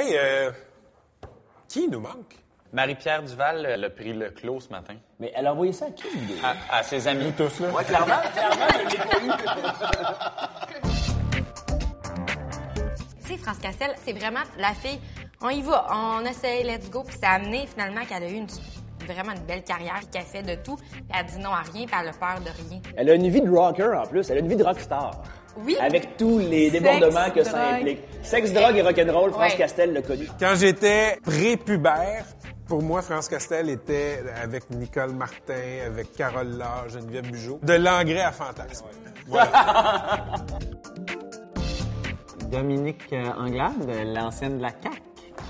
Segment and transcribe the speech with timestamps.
[0.00, 0.50] Hey, euh,
[1.68, 2.34] qui nous manque?
[2.72, 4.94] Marie-Pierre Duval elle a pris le clos ce matin.
[5.18, 6.06] Mais elle a envoyé ça à qui?
[6.42, 7.30] À, à ses amis.
[7.36, 7.68] Tous, là.
[7.68, 8.86] Ouais, clairement, clairement, je l'ai.
[13.20, 14.98] Tu sais, France Castel, c'est vraiment la fille,
[15.42, 17.02] on y va, on essaye, let's go.
[17.06, 18.46] Puis ça a amené finalement qu'elle a eu une,
[19.06, 20.76] vraiment une belle carrière, puis qu'elle fait de tout.
[20.76, 22.80] Puis elle dit non à rien, puis elle a peur de rien.
[22.96, 24.30] Elle a une vie de rocker en plus.
[24.30, 25.20] Elle a une vie de rockstar.
[25.64, 25.76] Oui.
[25.80, 27.80] Avec tous les débordements que ça drogue.
[27.80, 28.00] implique.
[28.22, 29.58] Sexe, drogue et rock'n'roll, France Ouais.
[29.58, 30.26] Castel l'a connu.
[30.38, 32.24] Quand j'étais prépubère,
[32.66, 35.54] pour moi, France Castel était avec Nicole Martin,
[35.86, 38.86] avec Carole Laure, Geneviève Bugeaud, de l'engrais à fantasme.
[39.26, 39.50] Voilà.
[42.50, 45.00] Dominique euh, Anglade, l'ancienne de la CAQ,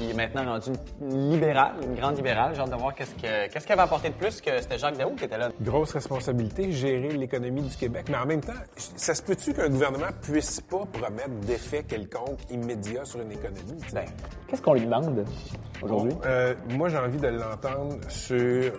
[0.00, 0.70] qui est maintenant rendue
[1.02, 2.52] une libérale, une grande libérale.
[2.54, 4.96] J'ai hâte de voir qu'est-ce que- qu'est-ce qu'elle va apporter de plus que c'était Jacques
[4.96, 5.50] Daou qui était là.
[5.60, 8.06] Grosse responsabilité, gérer l'économie du Québec.
[8.08, 13.04] Mais en même temps, ça se peut-tu qu'un gouvernement puisse pas promettre d'effet quelconque immédiat
[13.04, 13.80] sur une économie?
[13.88, 14.04] sais?
[14.48, 15.24] Qu'est-ce qu'on lui demande
[15.82, 16.16] aujourd'hui?
[16.24, 18.72] Euh, moi, j'ai envie de l'entendre sur euh,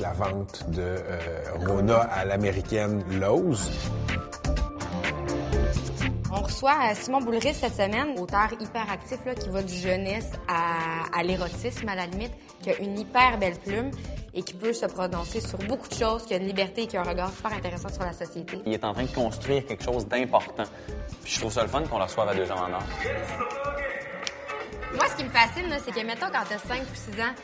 [0.00, 1.18] la vente de euh,
[1.66, 3.70] Rona à l'américaine Lowe's.
[6.38, 11.18] On reçoit Simon Boulris cette semaine, auteur hyper actif là, qui va du jeunesse à,
[11.18, 13.90] à l'érotisme à la limite, qui a une hyper belle plume
[14.34, 16.98] et qui peut se prononcer sur beaucoup de choses, qui a une liberté et qui
[16.98, 18.58] a un regard super intéressant sur la société.
[18.66, 20.64] Il est en train de construire quelque chose d'important.
[21.24, 22.82] Puis je trouve ça le fun qu'on le reçoive à deux ans en or.
[24.94, 27.34] Moi, ce qui me fascine, c'est que, mettons, quand t'as 5 ou 6 ans,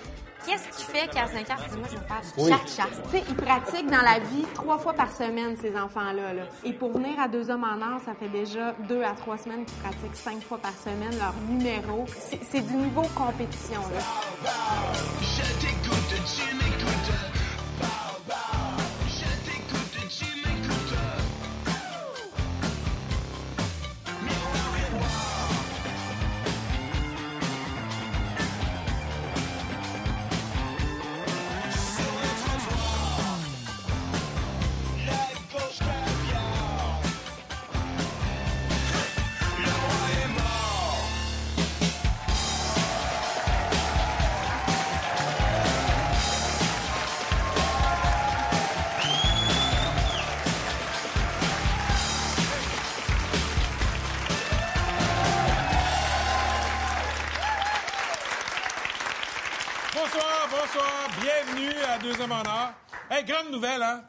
[0.46, 1.62] qu'est-ce que tu fais qu'à 5 ans?
[1.64, 2.88] Tu dis, moi, je vais faire du chat-chat?
[3.04, 6.32] Tu sais, ils pratiquent dans la vie trois fois par semaine, ces enfants-là.
[6.34, 6.42] là.
[6.64, 9.64] Et pour venir à deux hommes en or, ça fait déjà deux à trois semaines
[9.64, 12.06] qu'ils pratiquent cinq fois par semaine leur numéro.
[12.50, 13.80] C'est du niveau compétition.
[13.94, 14.00] Là.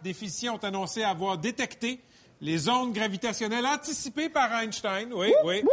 [0.03, 2.02] Des physiciens ont annoncé avoir détecté
[2.41, 5.14] les ondes gravitationnelles anticipées par Einstein.
[5.14, 5.64] Oui, oui.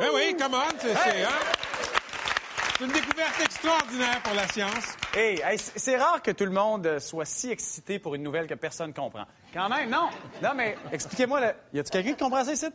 [0.00, 0.92] Eh oui, come on, c'est
[1.22, 1.28] hein?
[2.78, 4.96] C'est une découverte extraordinaire pour la science.
[5.14, 8.48] Hey, hey, c'est rare que tout le monde euh, soit si excité pour une nouvelle
[8.48, 9.24] que personne comprend.
[9.54, 10.08] Quand même, non.
[10.42, 12.66] Non, mais expliquez-moi, là, y a-tu quelqu'un qui comprend ça ici?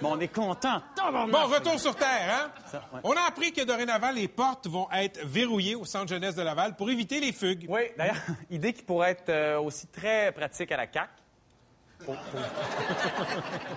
[0.00, 0.80] Bon, on est content.
[0.96, 2.50] Bon, retour sur Terre, hein?
[2.70, 3.00] Ça, ouais.
[3.02, 6.76] On a appris que dorénavant, les portes vont être verrouillées au centre jeunesse de Laval
[6.76, 7.66] pour éviter les fugues.
[7.68, 8.16] Oui, d'ailleurs,
[8.50, 11.10] idée qui pourrait être euh, aussi très pratique à la CAQ.
[12.04, 12.40] Pour- pour-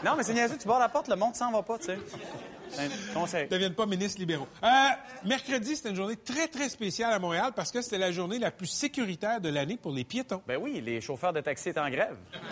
[0.03, 1.97] non, mais c'est niaiseux, tu barres la porte, le monde s'en va pas, tu sais.
[2.79, 3.43] Un conseil.
[3.45, 4.47] ne deviennent pas ministres libéraux.
[4.63, 4.67] Euh,
[5.25, 8.49] mercredi, c'était une journée très, très spéciale à Montréal parce que c'était la journée la
[8.51, 10.41] plus sécuritaire de l'année pour les piétons.
[10.47, 12.15] Ben oui, les chauffeurs de taxi étaient en grève.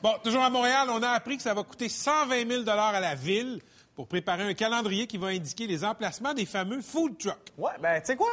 [0.00, 3.14] Bon, toujours à Montréal, on a appris que ça va coûter 120 000 à la
[3.16, 3.60] ville
[3.96, 7.52] pour préparer un calendrier qui va indiquer les emplacements des fameux food trucks.
[7.56, 8.30] Ouais, ben, tu sais quoi?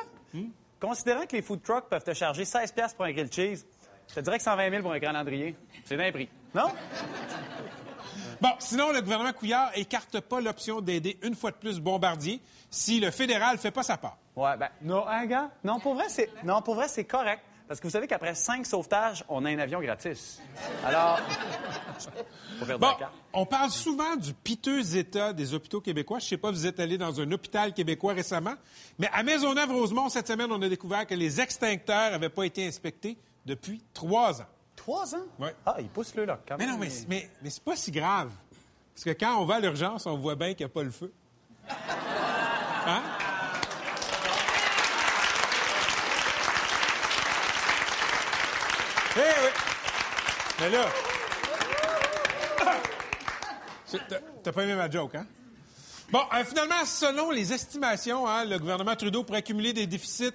[0.79, 3.65] Considérant que les food trucks peuvent te charger 16 pièces pour un grill cheese,
[4.09, 5.55] je te dirais que 120 000 pour un calendrier,
[5.85, 6.29] c'est d'un prix.
[6.53, 6.67] Non?
[8.41, 12.99] Bon, sinon, le gouvernement Couillard écarte pas l'option d'aider une fois de plus Bombardier si
[12.99, 14.17] le fédéral fait pas sa part.
[14.35, 15.49] Ouais, ben, non, un gars?
[15.63, 17.41] Non, pour vrai, c'est, non, pour vrai, c'est correct.
[17.67, 20.39] Parce que vous savez qu'après cinq sauvetages, on a un avion gratis.
[20.83, 21.19] Alors,
[22.79, 22.91] Bon,
[23.33, 26.19] on parle souvent du piteux état des hôpitaux québécois.
[26.19, 28.53] Je sais pas, vous êtes allé dans un hôpital québécois récemment,
[28.99, 33.17] mais à Maisonneuve-Rosemont, cette semaine, on a découvert que les extincteurs n'avaient pas été inspectés
[33.45, 34.47] depuis trois ans.
[34.75, 35.25] Trois ans?
[35.39, 35.55] Ouais.
[35.65, 36.75] Ah, il pousse le là, quand Mais même.
[36.75, 38.31] non, mais, mais, mais c'est pas si grave.
[38.93, 40.91] Parce que quand on va à l'urgence, on voit bien qu'il n'y a pas le
[40.91, 41.11] feu.
[42.87, 43.01] Hein?
[49.17, 49.49] Eh oui!
[50.59, 50.85] Mais là...
[54.43, 55.25] T'as pas aimé ma joke, hein?
[56.11, 60.31] Bon, euh, finalement, selon les estimations, hein, le gouvernement Trudeau pourrait accumuler des déficits,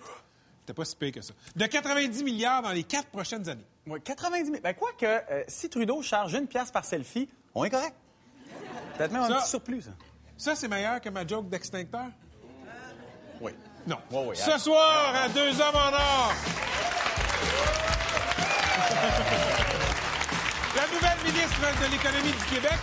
[0.60, 3.66] c'était pas si pire que ça, de 90 milliards dans les quatre prochaines années.
[3.86, 4.58] Ouais, 90 000.
[4.62, 7.94] Ben, quoi que, euh, si Trudeau charge une pièce par selfie, on est correct.
[8.96, 9.90] Peut-être même un petit surplus, ça.
[10.36, 12.06] Ça, c'est meilleur que ma joke d'extincteur?
[13.40, 13.52] Oui.
[13.86, 13.98] Non.
[14.34, 14.58] Ce hein.
[14.58, 16.32] soir, à Deux Hommes en Or.
[20.76, 22.78] La nouvelle ministre de l'Économie du Québec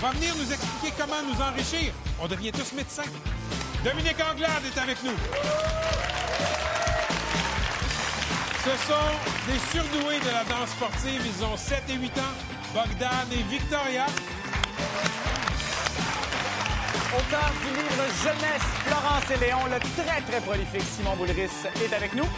[0.00, 3.02] va venir nous expliquer comment nous enrichir On devient tous médecins.
[3.84, 5.16] Dominique Anglade est avec nous.
[8.68, 11.22] Ce sont des surdoués de la danse sportive.
[11.24, 12.34] Ils ont 7 et 8 ans.
[12.74, 14.04] Bogdan et Victoria.
[17.16, 21.48] Auteur du livre Jeunesse, Florence et Léon, le très, très prolifique Simon Boulris
[21.82, 22.28] est avec nous.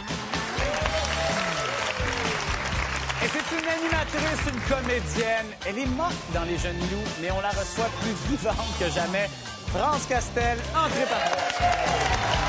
[3.23, 5.47] Et c'est une animatrice, une comédienne.
[5.67, 9.29] Elle est morte dans Les Jeunes Loups, mais on la reçoit plus vivante que jamais.
[9.73, 12.40] France Castel, entrez par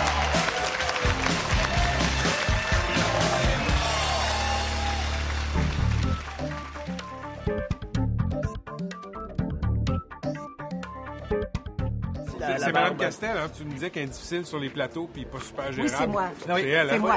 [12.58, 13.50] C'est Mme Castel, hein?
[13.56, 15.90] tu nous disais qu'elle est difficile sur les plateaux puis pas super gérable.
[15.90, 16.30] Oui, c'est moi.
[16.44, 16.98] C'est elle, C'est hein?
[16.98, 17.14] moi.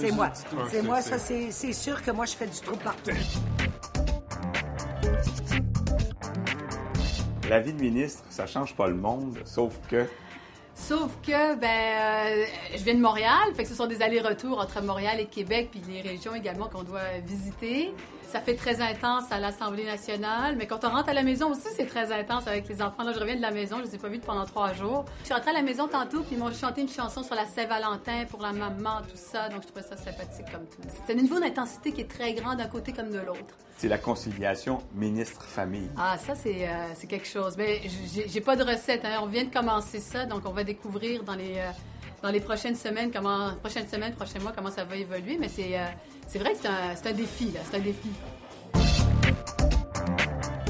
[0.00, 0.32] C'est moi.
[0.70, 3.10] C'est moi, ça, c'est c'est sûr que moi, je fais du trou partout.
[7.48, 10.06] La vie de ministre, ça change pas le monde, sauf que
[10.74, 12.44] Sauf que, ben, euh,
[12.76, 15.82] je viens de Montréal, fait que ce sont des allers-retours entre Montréal et Québec, puis
[15.86, 17.94] les régions également qu'on doit visiter.
[18.32, 21.68] Ça fait très intense à l'Assemblée nationale, mais quand on rentre à la maison aussi,
[21.76, 23.02] c'est très intense avec les enfants.
[23.02, 25.04] Là, je reviens de la maison, je les ai pas vus pendant trois jours.
[25.20, 27.44] Je suis rentrée à la maison tantôt, puis ils m'ont chanté une chanson sur la
[27.44, 30.80] Saint-Valentin pour la maman, tout ça, donc je trouvais ça sympathique comme tout.
[31.06, 33.54] C'est un niveau d'intensité qui est très grand d'un côté comme de l'autre.
[33.76, 35.90] c'est la conciliation ministre-famille.
[35.98, 37.56] Ah, ça, c'est euh, quelque chose.
[37.58, 37.82] Mais
[38.14, 39.04] j'ai j'ai pas de recette.
[39.04, 39.18] hein.
[39.22, 41.70] On vient de commencer ça, donc on va découvrir dans les, euh,
[42.22, 45.36] dans les prochaines semaines, comment, prochaines semaines, prochains mois, comment ça va évoluer.
[45.40, 45.84] Mais c'est euh,
[46.28, 47.60] c'est vrai que c'est un, c'est un défi, là.
[47.70, 48.08] C'est un défi.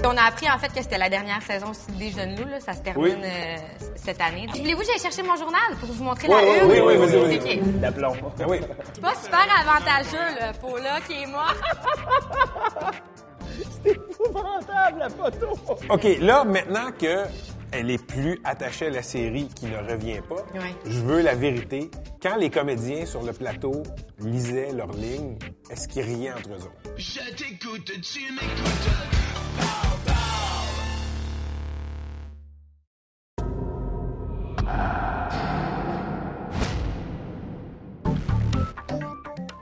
[0.05, 2.49] On a appris en fait que c'était la dernière saison aussi des Jeunes Loups.
[2.49, 2.59] Là.
[2.59, 3.15] Ça se termine Oui.
[3.25, 3.57] euh,
[3.95, 4.49] cette année.
[4.53, 6.65] Voulez-vous que j'aille chercher mon journal pour vous montrer Oui, la oui, une?
[6.83, 7.59] oui, oui, vas-y, vas-y.
[7.61, 7.65] Ok.
[7.81, 8.17] D'aplomb.
[8.37, 8.59] Ben oui.
[8.95, 11.57] C'est pas super avantageux, là, Paula qui est morte.
[15.91, 17.25] OK, là, maintenant que
[17.73, 20.75] elle est plus attachée à la série qui ne revient pas, Ouais.
[20.87, 21.91] je veux la vérité.
[22.23, 23.83] Quand les comédiens sur le plateau
[24.21, 25.37] lisaient leurs lignes,
[25.71, 26.95] est-ce qu'ils riaient entre eux autres?
[26.97, 28.89] Je t'écoute, tu m'écoutes.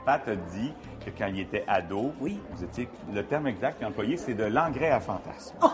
[0.05, 0.73] Pat a dit
[1.05, 2.39] que quand il était ado, Oui.
[2.51, 5.55] vous étiez, le terme exact qu'il a employé, c'est de l'engrais à fantasme.
[5.61, 5.67] Je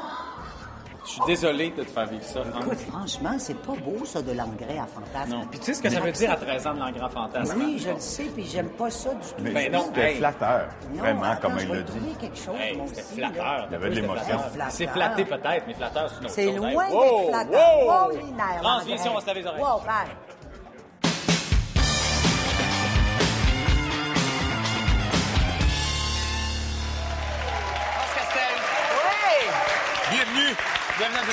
[1.23, 2.63] suis désolé de te faire vivre ça, Franck.
[2.63, 5.31] Écoute, franchement, c'est pas beau, ça, de l'engrais à fantasme.
[5.31, 5.45] Non.
[5.49, 7.53] Puis tu sais ce que ça veut dire à 13 ans de l'engrais fantasme?
[7.57, 9.33] Oui, je le sais, puis j'aime pas ça du tout.
[9.41, 10.17] Mais Ben non, c'était hey.
[10.17, 12.15] flatteur, Non, vraiment, attends, comme il l'a dit.
[12.19, 13.65] quelque chose, Hey, c'était flatteur.
[13.69, 14.39] Il y avait de l'émotion.
[14.69, 16.55] C'est flatté peut-être, mais flatteur, c'est une autre C'est chose.
[16.57, 17.79] loin Hey, d'être wow, flatteur.
[17.79, 17.87] wow!
[17.87, 19.61] Wow, nerfs, France, viens ici, on va se laver les oreilles.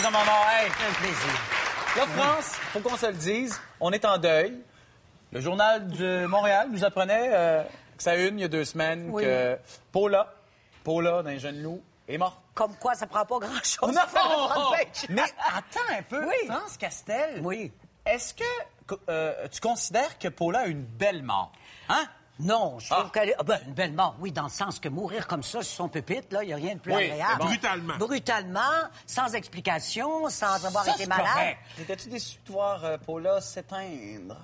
[0.05, 0.47] En or.
[0.51, 0.69] Hey.
[0.69, 1.35] Un plaisir.
[1.97, 4.61] Là, France, faut qu'on se le dise, on est en deuil.
[5.33, 7.63] Le journal de Montréal nous apprenait euh,
[7.97, 9.23] que ça une il y a deux semaines Oui.
[9.23, 9.57] que
[9.93, 10.35] Paula,
[10.83, 12.39] Paula d'un jeune loup, est morte.
[12.53, 13.97] Comme quoi, ça prend pas grand-chose.
[13.97, 15.09] Un.
[15.09, 16.49] Mais attends un peu, Oui.
[16.49, 17.41] France Castel.
[17.43, 17.73] Oui.
[18.05, 18.45] Est-ce que
[19.09, 21.51] euh, tu considères que Paula a une belle mort?
[21.89, 22.05] Hein?
[22.41, 23.11] Non, je trouve Ah.
[23.15, 23.35] qu'elle est...
[23.39, 25.89] ah, ben, une belle mort, oui, dans le sens que mourir comme ça sur son
[25.89, 27.39] pupitre, là, il n'y a rien de plus Oui, agréable.
[27.39, 27.45] bon.
[27.47, 27.97] Brutalement.
[27.97, 28.61] Brutalement,
[29.07, 31.27] sans explication, sans avoir Ça, été malade.
[31.33, 31.59] correct.
[31.81, 34.37] Étais-tu déçu de voir euh, Paula s'éteindre?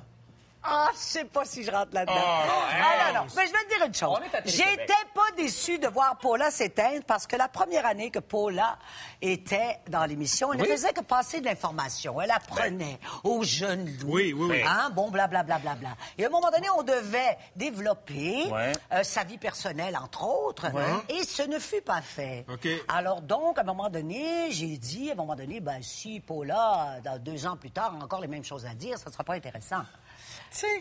[0.62, 2.14] Ah, je sais pas si je rentre là-dedans.
[2.16, 3.26] Ah, Ah, non, non.
[3.34, 4.18] Mais je vais te dire une chose.
[4.44, 8.78] J'étais pas déçue de voir Paula s'éteindre parce que la première année que Paula
[9.22, 12.20] était dans l'émission, elle ne faisait que passer de l'information.
[12.20, 14.12] Elle apprenait aux jeunes loups.
[14.12, 14.62] Oui, oui, oui.
[14.66, 14.90] Hein?
[14.94, 15.58] Bon, blablabla.
[15.58, 15.96] Bla, bla, bla.
[16.18, 18.72] Et à un moment donné, on devait développer Ouais.
[18.92, 20.66] euh, sa vie personnelle, entre autres.
[21.08, 22.44] Et ce ne fut pas fait.
[22.52, 22.68] OK.
[22.88, 26.96] Alors donc, à un moment donné, j'ai dit, à un moment donné, ben, si Paula,
[27.04, 29.24] dans deux ans plus tard, a encore les mêmes choses à dire, ça ne sera
[29.24, 29.80] pas intéressant.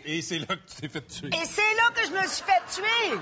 [0.06, 1.28] Et c'est là que tu t'es fait tuer.
[1.30, 3.20] Et c'est là que je me suis fait tuer.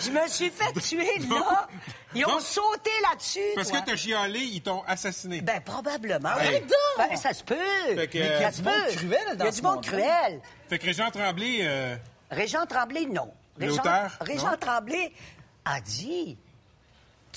[0.00, 1.68] Je me suis fait tuer là.
[2.14, 3.40] Ils ont Donc, sauté là-dessus.
[3.54, 3.80] Parce toi.
[3.80, 5.40] que t'as chialé, ils t'ont assassiné.
[5.40, 6.36] Ben, probablement.
[6.38, 6.62] Hey.
[6.96, 7.54] Ben, ça se peut.
[7.94, 8.96] Fait que, Mais euh, ça il y a se du monde peut.
[8.96, 10.40] cruel dans Il y a du monde cruel.
[10.68, 11.96] Fait que Régent Tremblay, euh,
[12.30, 13.32] Régent Tremblay, non.
[13.58, 14.56] Régent, L'auteur, Régent non?
[14.60, 15.12] Tremblay
[15.64, 16.38] a dit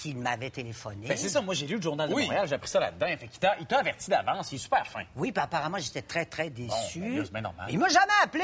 [0.01, 1.07] qu'il m'avait téléphoné.
[1.07, 2.23] Ben, c'est ça, moi j'ai lu le journal de Oui.
[2.25, 3.05] Montréal, j'ai appris ça là-dedans.
[3.07, 5.03] Fait qu'il t'a- il t'a averti d'avance, il est super fin.
[5.15, 6.99] Oui, puis apparemment, j'étais très, très déçu.
[6.99, 7.67] ben bien normal.
[7.69, 8.43] Il m'a jamais appelé.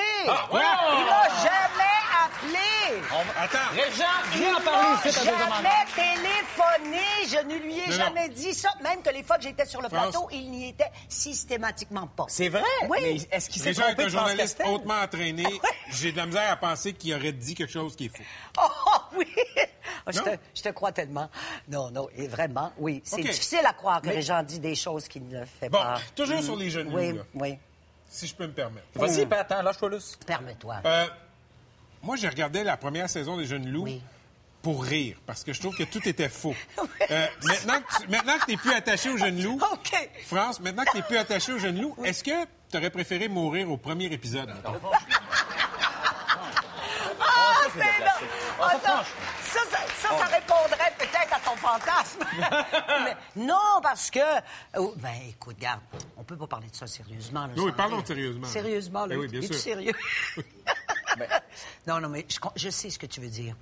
[0.49, 0.61] quoi?
[0.99, 3.03] Il m'a jamais appelé.
[3.39, 3.57] Attends.
[3.71, 5.37] Régent, Il viens en m'a parler ici, en or.
[5.61, 7.03] jamais téléphoné.
[7.27, 8.69] Je ne lui ai Non, jamais dit ça.
[8.81, 10.09] Même que les fois que j'étais sur le France.
[10.11, 12.25] plateau, il n'y était systématiquement pas.
[12.29, 12.63] C'est vrai?
[12.87, 12.97] Oui.
[13.01, 15.45] Mais est-ce qu'il s'est trompé un de France journaliste hautement entraîné.
[15.89, 18.23] J'ai de la misère à penser qu'il aurait dit quelque chose qui est faux.
[18.61, 19.25] Oh oui!
[20.05, 21.29] Ah, Je te, je te crois tellement.
[21.69, 23.01] Non, non, et vraiment, oui.
[23.05, 25.77] C'est difficile à croire que Mais- les gens disent des choses qu'ils ne font Bon,
[25.79, 25.99] pas.
[26.15, 27.21] toujours sur les genoux, Oui, là.
[27.35, 27.57] oui.
[28.09, 28.87] Si je peux me permettre.
[28.95, 29.97] Vas-y, Pat, hein, lâche-toi là.
[30.25, 30.75] Permets-toi.
[30.85, 31.07] Euh,
[32.01, 34.01] moi, j'ai regardé la première saison des Jeunes Loups Oui.
[34.61, 36.55] pour rire, parce que je trouve que tout était faux.
[37.09, 40.09] Euh, maintenant que tu maintenant que t'es plus attaché aux Jeunes Loups, OK.
[40.25, 43.71] France, maintenant que t'es plus attaché aux Jeunes Loups, est-ce que tu aurais préféré mourir
[43.71, 44.53] au premier épisode?
[47.19, 47.81] Ah, c'est.
[48.59, 49.03] Ah.
[49.41, 49.59] Ça,
[50.17, 52.19] ça, répondrait peut-être à ton fantasme.
[53.05, 54.19] Mais non, parce que...
[54.77, 55.81] oh, ben, écoute, garde,
[56.17, 57.47] on peut pas parler de ça sérieusement.
[57.47, 58.07] là, Oui, parlons rire.
[58.07, 58.47] sérieusement.
[58.47, 59.15] Sérieusement, là.
[59.15, 59.55] Ben oui, bien sûr.
[59.55, 59.93] sérieux?
[61.87, 63.55] Non, non, mais je, sais ce que tu veux dire.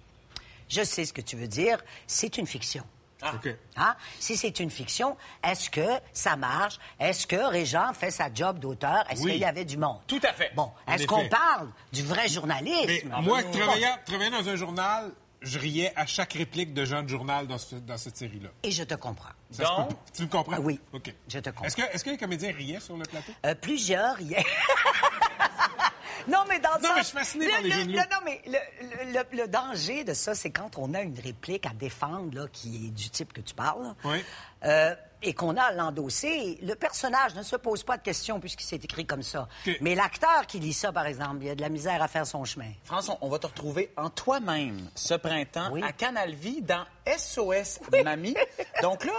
[0.67, 1.81] Je sais ce que tu veux dire.
[2.07, 2.83] C'est une fiction.
[3.23, 3.47] OK.
[3.77, 3.95] Hein?
[4.19, 6.77] Si c'est une fiction, est-ce que ça marche?
[6.99, 9.03] Est-ce que Régent fait sa job d'auteur?
[9.09, 9.31] Est-ce Oui.
[9.31, 9.99] qu'il y avait du monde?
[10.05, 10.51] Tout à fait.
[10.55, 13.15] Bon, est-ce qu'on parle du vrai Mais journalisme?
[13.21, 15.11] moi, travaillant, travaillant dans un journal,
[15.45, 18.49] je riais à chaque réplique de Jean de Journal dans, ce- dans cette série-là.
[18.63, 19.29] Et je te comprends.
[19.51, 19.89] Ça se Donc?
[19.89, 19.95] peut.
[20.13, 20.57] Tu me comprends?
[20.59, 20.79] Oui.
[20.91, 21.13] OK.
[21.29, 21.65] Je te comprends.
[21.65, 23.31] Est-ce que, les comédiens riaient sur le plateau?
[23.45, 24.43] Euh, plusieurs hier.
[26.27, 27.97] non, mais dans le Non, sens- mais je suis fasciné le- par les le- le-.
[27.97, 31.69] Non, mais le, le- le danger de ça, c'est quand on a une réplique à
[31.73, 34.17] défendre, là, qui est du type que tu parles, Oui.
[34.63, 38.65] euh, et qu'on a à l'endosser, le personnage ne se pose pas de questions puisqu'il
[38.65, 39.47] s'est écrit comme ça.
[39.81, 42.45] Mais l'acteur qui lit ça, par exemple, il a de la misère à faire son
[42.45, 42.69] chemin.
[42.83, 45.81] François, on va te retrouver en toi-même ce printemps Oui.
[45.83, 46.85] à Canal Vie dans
[47.17, 48.35] SOS Mamie.
[48.81, 49.13] Donc là,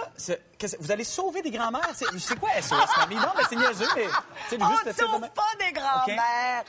[0.79, 1.89] vous allez sauver des grands-mères?
[1.93, 3.15] C'est c'est quoi SOS Mamie?
[3.15, 4.05] Non, mais c'est niaiseux, mais
[4.49, 6.63] c'est On juste ne de sauve pas des grands-mères!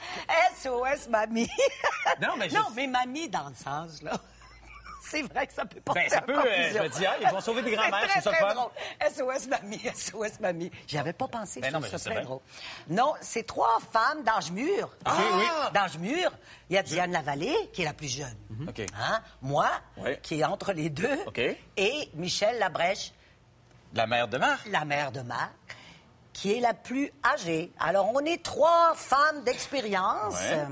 [0.60, 1.48] SOS, mamie!
[2.20, 4.12] Non, mais je- Non, mais mamie dans le sens, là.
[5.00, 7.28] C'est vrai que ça peut pas Ben, ça peut, euh, je me dis, ah, ils
[7.28, 8.70] vont sauver des grands-mères, C'est ça très, drôle.
[9.10, 10.70] SOS mamie, SOS mamie.
[10.86, 12.40] J'avais pas pensé, Ben je non, trouve ça très drôle.
[12.88, 14.90] Non, c'est trois femmes d'âge mûr.
[15.04, 15.16] Ah!
[15.36, 15.44] oui.
[15.72, 16.30] D'âge mûr.
[16.68, 18.36] Il y a Diane Lavallée, qui est la plus jeune.
[18.68, 18.80] OK.
[19.00, 19.20] Hein?
[19.40, 20.18] Moi, Ouais.
[20.22, 21.18] qui est entre les deux.
[21.76, 23.12] Et Michel Labrèche,
[23.94, 24.66] La mère de Marc.
[24.68, 25.52] la mère de Marc,
[26.34, 27.72] qui est la plus âgée.
[27.80, 30.34] Alors, on est trois femmes d'expérience.
[30.34, 30.66] Ouais.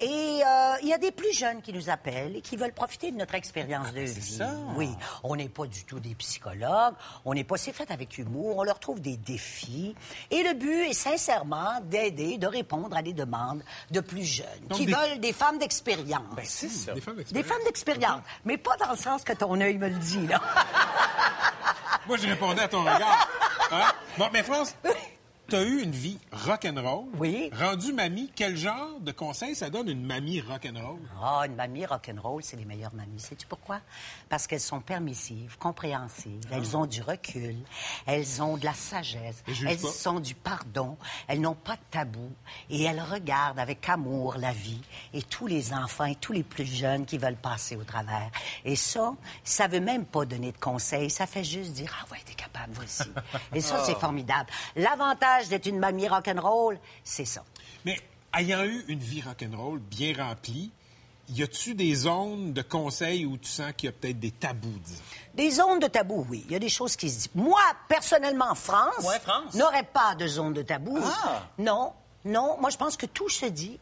[0.00, 3.10] Et euh, il y a des plus jeunes qui nous appellent et qui veulent profiter
[3.10, 4.36] de notre expérience de vie.
[4.36, 4.48] ça.
[4.76, 4.90] Oui,
[5.24, 8.62] on n'est pas du tout des psychologues, on n'est pas, c'est fait avec humour, on
[8.62, 9.94] leur trouve des défis.
[10.30, 14.78] Et le but est sincèrement d'aider, de répondre à des demandes de plus jeunes, Donc
[14.78, 16.22] qui des- veulent des femmes d'expérience.
[16.36, 16.92] Ben, c'est ça.
[16.92, 17.48] Des femmes des d'expérience.
[17.52, 20.40] femmes d'expérience, mais pas dans le sens que ton œil me le dit, là.
[22.06, 23.28] Moi, je répondais à ton regard.
[23.72, 23.82] Hein?
[24.16, 24.74] Bon, mais France,
[25.48, 27.06] t'as eu une vie rock'n'roll?
[27.16, 27.50] Oui.
[27.58, 30.98] Rendu mamie, quel genre de conseil ça donne une mamie rock'n'roll?
[31.22, 33.18] Ah, une mamie rock'n'roll, c'est les meilleures mamies.
[33.18, 33.80] Sais-tu pourquoi?
[34.28, 37.56] Parce qu'elles sont permissives, compréhensives, elles ont du recul,
[38.06, 40.10] elles ont de la sagesse, elles pas.
[40.10, 42.30] ont du pardon, elles n'ont pas de tabou
[42.68, 44.82] et elles regardent avec amour la vie
[45.14, 48.30] et tous les enfants et tous les plus jeunes qui veulent passer au travers.
[48.66, 49.14] Et ça,
[49.44, 52.72] ça veut même pas donner de conseils, ça fait juste dire, ah ouais, t'es capable,
[52.74, 53.02] voici.
[53.54, 54.48] Et ça, c'est formidable.
[54.76, 57.42] L'avantage d'être une mamie rock'n'roll, c'est ça.
[57.84, 57.98] Mais
[58.36, 60.70] ayant eu une vie rock'n'roll bien remplie,
[61.30, 64.78] y a-tu des zones de conseils où tu sens qu'il y a peut-être des tabous,
[64.84, 65.02] disons?
[65.34, 66.42] Des zones de tabou, oui.
[66.46, 67.28] Il y a des choses qui se disent.
[67.34, 69.54] Moi, personnellement, France, Ouais, France.
[69.54, 70.98] n'aurait pas de zone de tabou.
[71.02, 71.42] Ah!
[71.58, 71.92] Non,
[72.24, 72.56] non.
[72.60, 73.78] Moi, je pense que tout se dit,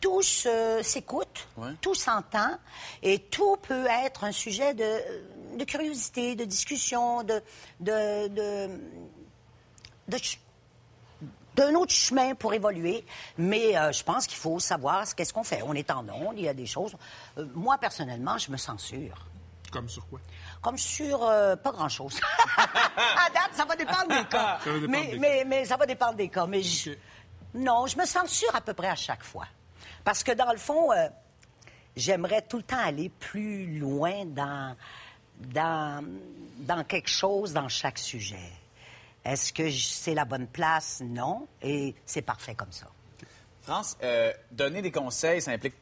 [0.00, 1.70] tout se- s'écoute, Ouais.
[1.80, 2.56] tout s'entend,
[3.02, 7.42] et tout peut être un sujet de, de curiosité, de discussion, de,
[7.80, 8.80] de, de,
[10.08, 10.40] de ch-
[11.56, 13.04] d'un autre chemin pour évoluer.
[13.36, 15.62] Mais euh, je pense qu'il faut savoir ce qu'est-ce qu'on fait.
[15.64, 16.94] On est en onde, il y a des choses.
[17.36, 19.26] Euh, moi, personnellement, je me censure.
[19.72, 20.20] Comme sur quoi?
[20.62, 22.20] Comme sur euh, pas grand-chose.
[22.56, 24.58] à date, ça va dépendre des cas.
[24.64, 26.46] Ça va dépendre mais, des mais, mais ça va dépendre des cas.
[26.46, 26.92] Mais je-
[27.54, 29.46] non, je me censure à peu près à chaque fois.
[30.08, 31.06] Parce que dans le fond, euh,
[31.94, 34.74] j'aimerais tout le temps aller plus loin dans,
[35.38, 36.02] dans,
[36.60, 38.50] dans quelque chose dans chaque sujet.
[39.22, 41.02] Est-ce que c'est la bonne place?
[41.04, 41.46] Non.
[41.60, 42.86] Et c'est parfait comme ça.
[43.60, 45.74] France, euh, donner des conseils, ça implique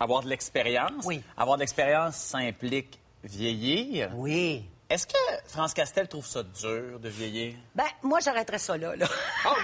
[0.00, 1.04] avoir de l'expérience.
[1.04, 1.22] Oui.
[1.36, 4.10] Avoir de l'expérience, ça implique vieillir.
[4.16, 4.64] Oui.
[4.92, 5.14] Est-ce que
[5.48, 7.54] France Castel trouve ça dur de vieillir?
[7.74, 8.94] Ben, moi, j'arrêterais ça là.
[8.94, 9.06] là.
[9.46, 9.54] Ah,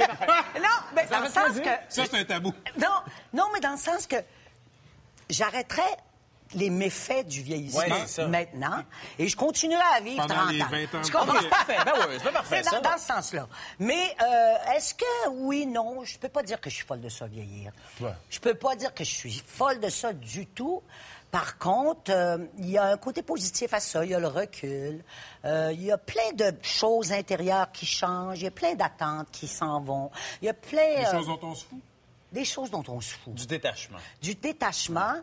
[0.59, 1.71] non, mais dans le sens dire- que...
[1.95, 2.55] Ça, c'est un tabou.
[2.81, 2.89] Non,
[3.35, 4.17] non, mais dans le sens que
[5.29, 5.97] j'arrêterais
[6.55, 8.83] les méfaits du vieillissement Ouais, maintenant
[9.19, 10.67] et je continuerai à vivre Pendant 30 les ans.
[10.71, 11.03] 20 ans.
[11.03, 11.33] Tu Ah, comprends?
[11.35, 11.77] ben, c'est parfait.
[11.85, 12.81] Ben oui, c'est pas parfait, C'est ça.
[12.81, 13.49] dans, dans ce sens-là.
[13.79, 17.11] Mais euh, est-ce que oui, non, je peux pas dire que je suis folle de
[17.11, 17.71] ça vieillir.
[18.01, 18.13] Ouais.
[18.31, 20.83] Je peux pas dire que je suis folle de ça du tout.
[21.31, 24.05] Par contre, euh, il y a un côté positif à ça.
[24.05, 25.05] Il y a le recul.
[25.45, 28.39] Euh, il y a plein de choses intérieures qui changent.
[28.41, 30.11] Il y a plein d'attentes qui s'en vont.
[30.41, 30.97] Il y a plein...
[31.01, 31.79] Des euh, choses dont on se fout?
[32.33, 33.35] des choses dont on se fout.
[33.35, 33.99] Du détachement.
[34.21, 35.15] Du détachement,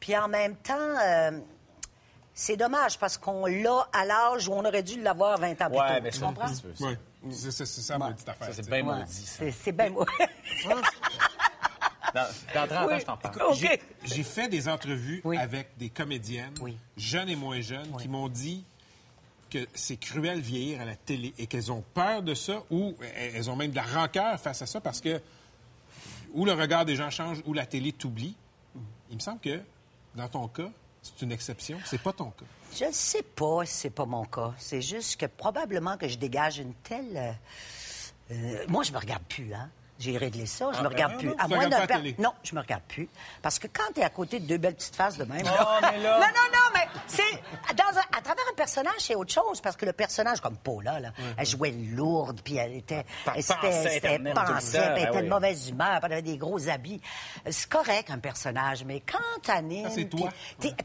[0.00, 1.30] puis en même temps, euh,
[2.32, 5.78] c'est dommage parce qu'on l'a à l'âge où on aurait dû l'avoir 20 ans plus
[5.78, 6.02] Ouais, tôt.
[6.02, 6.46] mais tu ça, comprends?
[6.80, 6.96] Oui.
[7.32, 8.48] C'est ça, ma petite affaire.
[8.48, 9.36] Ça, c'est bien maudit, ça.
[9.38, 10.04] C'est c'est bien moi.
[12.14, 13.00] Dans, dans 30 ans, Oui.
[13.00, 13.54] je t'en parle.
[14.04, 15.36] J'ai- fait des entrevues Oui.
[15.36, 16.76] avec des comédiennes, Oui.
[16.96, 18.64] jeunes et moins jeunes, qui m'ont dit
[19.50, 23.36] que c'est cruel vieillir à la télé et qu'elles ont peur de ça ou elles
[23.36, 25.20] elles ont même de la rancœur face à ça parce que
[26.32, 28.34] ou le regard des gens change ou la télé t'oublie.
[29.10, 29.60] Il me semble que
[30.16, 30.70] dans ton cas,
[31.02, 31.78] c'est une exception.
[31.84, 32.44] C'est pas ton cas.
[32.76, 34.52] Je ne sais pas si c'est pas mon cas.
[34.58, 37.16] C'est juste que probablement que je dégage une telle.
[37.16, 37.32] euh,
[38.32, 39.70] euh, moi, je me regarde plus, hein.
[40.04, 41.28] J'ai réglé ça, je Ah, me ben regarde non, plus.
[41.28, 42.14] non, à moins d'un per-.
[42.18, 43.08] Non, je me regarde plus.
[43.40, 45.42] Parce que quand tu es à côté de deux belles petites faces de même.
[45.46, 47.22] Oh, mais là- Non, non, non, mais c'est.
[47.22, 49.60] un- à travers un personnage, c'est autre chose.
[49.60, 53.04] Parce que le personnage, comme Paula, là, elle jouait lourde, puis elle était.
[53.24, 53.58] Pensée c'était
[54.00, 54.22] tout elle
[54.94, 57.00] ben était de mauvaise humeur, puis elle avait des gros habits.
[57.50, 59.88] C'est correct, un personnage, mais quand t'animes.
[59.94, 60.28] C'est toi.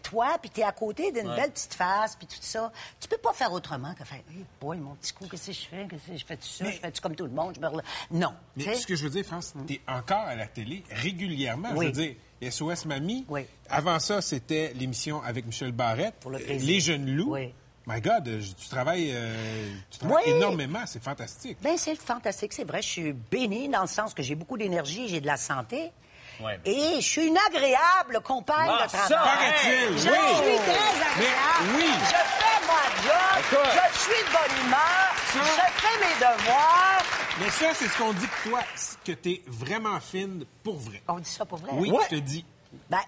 [0.03, 3.33] toi, puis t'es à côté d'une belle petite face, puis tout ça, tu peux pas
[3.33, 5.87] faire autrement que faire, hey boy, mon petit coup, qu'est-ce que je fais?
[5.89, 6.65] Qu'est-ce que je fais tout ça?
[6.65, 7.55] Je fais-tu comme tout le monde?
[7.55, 7.69] Je me
[8.11, 8.33] Non.
[8.55, 11.69] Mais ce que je veux dire, France, t'es encore à la télé régulièrement.
[11.75, 11.87] Oui.
[11.93, 13.25] Je veux dire, SOS Mamie.
[13.27, 13.45] Oui.
[13.69, 16.15] Avant ça, c'était l'émission avec Michel Barrette.
[16.21, 16.67] Pour le plaisir.
[16.67, 17.33] Les Jeunes Loups.
[17.33, 17.53] Oui.
[17.87, 20.33] My God, euh, tu travailles, euh, tu travailles Oui.
[20.33, 20.81] énormément.
[20.85, 21.57] C'est fantastique.
[21.61, 22.81] Ben, c'est fantastique, c'est vrai.
[22.83, 25.91] Je suis bénie dans le sens que j'ai beaucoup d'énergie, j'ai de la santé.
[26.39, 26.59] Ouais.
[26.65, 29.23] Et je suis une agréable compagne Ah, de ça, travail.
[29.25, 30.35] paraît-il, Je oui.
[30.35, 31.75] suis très agréable.
[31.75, 31.89] Oui.
[31.99, 33.39] Je fais mon job.
[33.39, 33.81] Écoute.
[33.93, 35.09] Je suis de bonne humeur.
[35.33, 37.03] Je fais mes devoirs.
[37.39, 38.59] Mais ça, c'est ce qu'on dit de toi,
[39.05, 41.01] que t'es vraiment fine pour vrai.
[41.07, 41.71] On dit ça pour vrai?
[41.73, 42.03] Oui, Ouais.
[42.09, 42.45] je te dis.
[42.89, 42.99] Ben,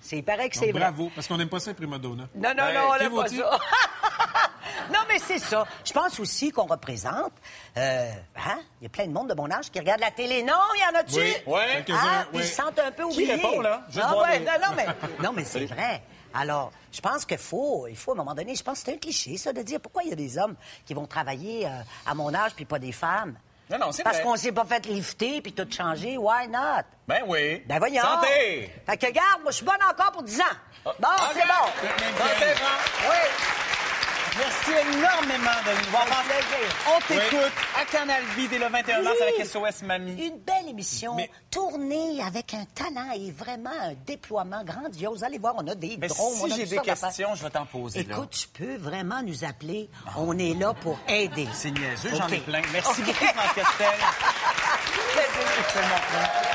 [0.00, 0.80] c'est il paraît que c'est vrai.
[0.80, 2.28] bravo, parce qu'on n'aime pas ça, prima donna.
[2.34, 3.58] Non, non, Ben, non, on qui n'aime pas ça.
[4.92, 5.66] non, mais c'est ça.
[5.84, 7.32] Je pense aussi qu'on représente.
[7.78, 8.58] euh, hein?
[8.80, 10.42] Il y a plein de monde de mon âge qui regarde la télé.
[10.42, 11.16] Non, il y en a-tu?
[11.18, 11.82] Oui, Ouais.
[11.86, 13.34] quelques-uns, Ah, puis ils se sentent un peu oubliés.
[13.34, 13.84] répond, là?
[13.88, 14.86] Juste Ah, voir ouais, les- non, non, mais,
[15.24, 16.02] non, mais c'est vrai.
[16.34, 18.92] Alors, je pense qu'il faut, il faut, à un moment donné, je pense que c'est
[18.94, 21.70] un cliché, ça, de dire pourquoi il y a des hommes qui vont travailler euh,
[22.06, 23.34] à mon âge puis pas des femmes.
[23.70, 26.16] Non, non, c'est Parce qu'on s'est pas fait lifter puis tout changer.
[26.16, 26.84] Why not?
[27.06, 27.62] Ben oui.
[27.66, 28.02] Ben voyons.
[28.02, 28.72] Santé!
[28.86, 30.44] Fait que, regarde, moi, je suis bonne encore pour 10 ans.
[30.84, 31.34] Bon, OK.
[31.34, 31.88] c'est bon.
[32.18, 33.08] Santé, Jean.
[33.10, 33.67] Oui.
[34.38, 36.06] Merci énormément de nous voir.
[36.94, 39.26] On t'écoute à Canal Vie dès le 21 mars Oui.
[39.34, 40.12] avec SOS Mamie.
[40.12, 45.24] Une belle émission, Mais- tournée avec un talent et vraiment un déploiement grandiose.
[45.24, 46.50] Allez voir, on a des Mais drones.
[46.50, 48.04] si j'ai des questions, je vais t'en poser.
[48.04, 48.14] là.
[48.16, 49.90] Écoute, tu peux vraiment nous appeler.
[50.16, 51.48] On est là pour aider.
[51.52, 52.32] C'est niaiseux, j'en OK.
[52.32, 52.62] ai plein.
[52.72, 53.88] Merci beaucoup, France Castel.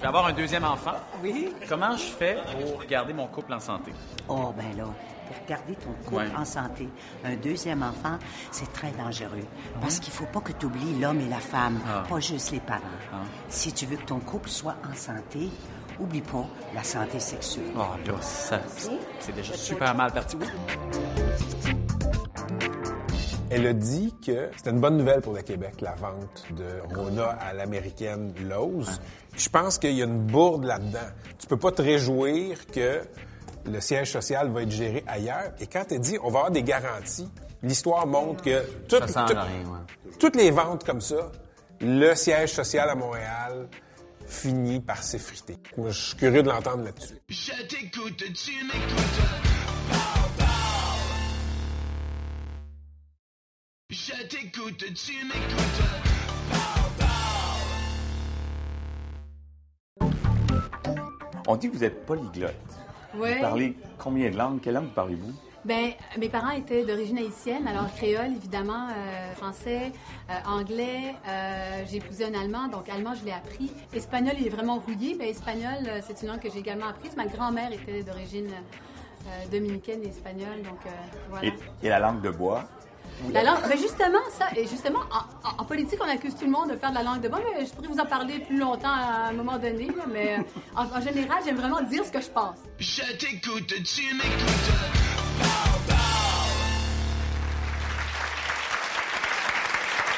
[0.00, 0.94] Je vais avoir un deuxième enfant.
[1.22, 1.52] Oui.
[1.68, 3.92] Comment je fais pour garder mon couple en santé?
[4.28, 6.28] Oh, ben là, pour garder ton couple Ouais.
[6.34, 6.88] en santé,
[7.22, 8.18] un deuxième enfant,
[8.50, 9.44] c'est très dangereux.
[9.78, 12.04] Parce qu'il faut pas que tu oublies l'homme et la femme, Ah.
[12.08, 12.80] pas juste les parents.
[13.12, 13.16] Ah.
[13.50, 15.50] Si tu veux que ton couple soit en santé,
[16.00, 17.66] oublie pas la santé sexuelle.
[17.76, 18.58] Oh là, ça,
[19.18, 20.38] c'est déjà super mal parti.
[20.40, 20.46] Oui.
[23.50, 27.24] Elle a dit que c'était une bonne nouvelle pour le Québec, la vente de Rona
[27.30, 29.00] à l'américaine Lowe's.
[29.36, 30.98] Je pense qu'il y a une bourde là-dedans.
[31.38, 33.00] Tu peux pas te réjouir que
[33.66, 35.52] le siège social va être géré ailleurs.
[35.60, 37.28] Et quand elle dit on va avoir des garanties,
[37.62, 40.12] l'histoire montre que toutes, Ça sent toutes- rien, ouais.
[40.18, 41.30] toutes les ventes comme ça,
[41.80, 43.68] le siège social à Montréal
[44.26, 45.56] finit par s'effriter.
[45.76, 47.14] Moi, je suis curieux de l'entendre là-dessus.
[47.28, 50.29] Je t'écoute, tu m'écoutes.
[53.92, 55.82] Je t'écoute, tu m'écoutes.
[61.48, 62.54] On dit que vous êtes polyglotte.
[63.16, 63.34] Ouais.
[63.34, 64.60] Vous parlez combien de langues?
[64.60, 65.32] Quelle langue parlez-vous?
[65.64, 69.90] Ben, mes parents étaient d'origine haïtienne, alors créole évidemment, euh, français,
[70.30, 71.16] euh, anglais.
[71.26, 73.72] euh, j'ai épousé un allemand, donc allemand je l'ai appris.
[73.92, 77.16] Espagnol il est vraiment rouillé, mais espagnol euh, c'est une langue que j'ai également apprise.
[77.16, 78.50] Ma grand-mère était d'origine
[79.26, 80.90] euh, dominicaine et espagnole, donc euh,
[81.28, 81.48] voilà.
[81.48, 82.68] Et, et la langue de bois?
[83.32, 86.50] La langue, ben justement, ça, et justement, en, en- en politique, on accuse tout le
[86.50, 88.58] monde de faire de la langue de bois, mais je pourrais vous en parler plus
[88.58, 90.42] longtemps à un moment donné, mais euh,
[90.74, 92.56] en, en général, j'aime vraiment dire ce que je pense.
[92.78, 94.72] Je t'écoute, tu m'écoutes.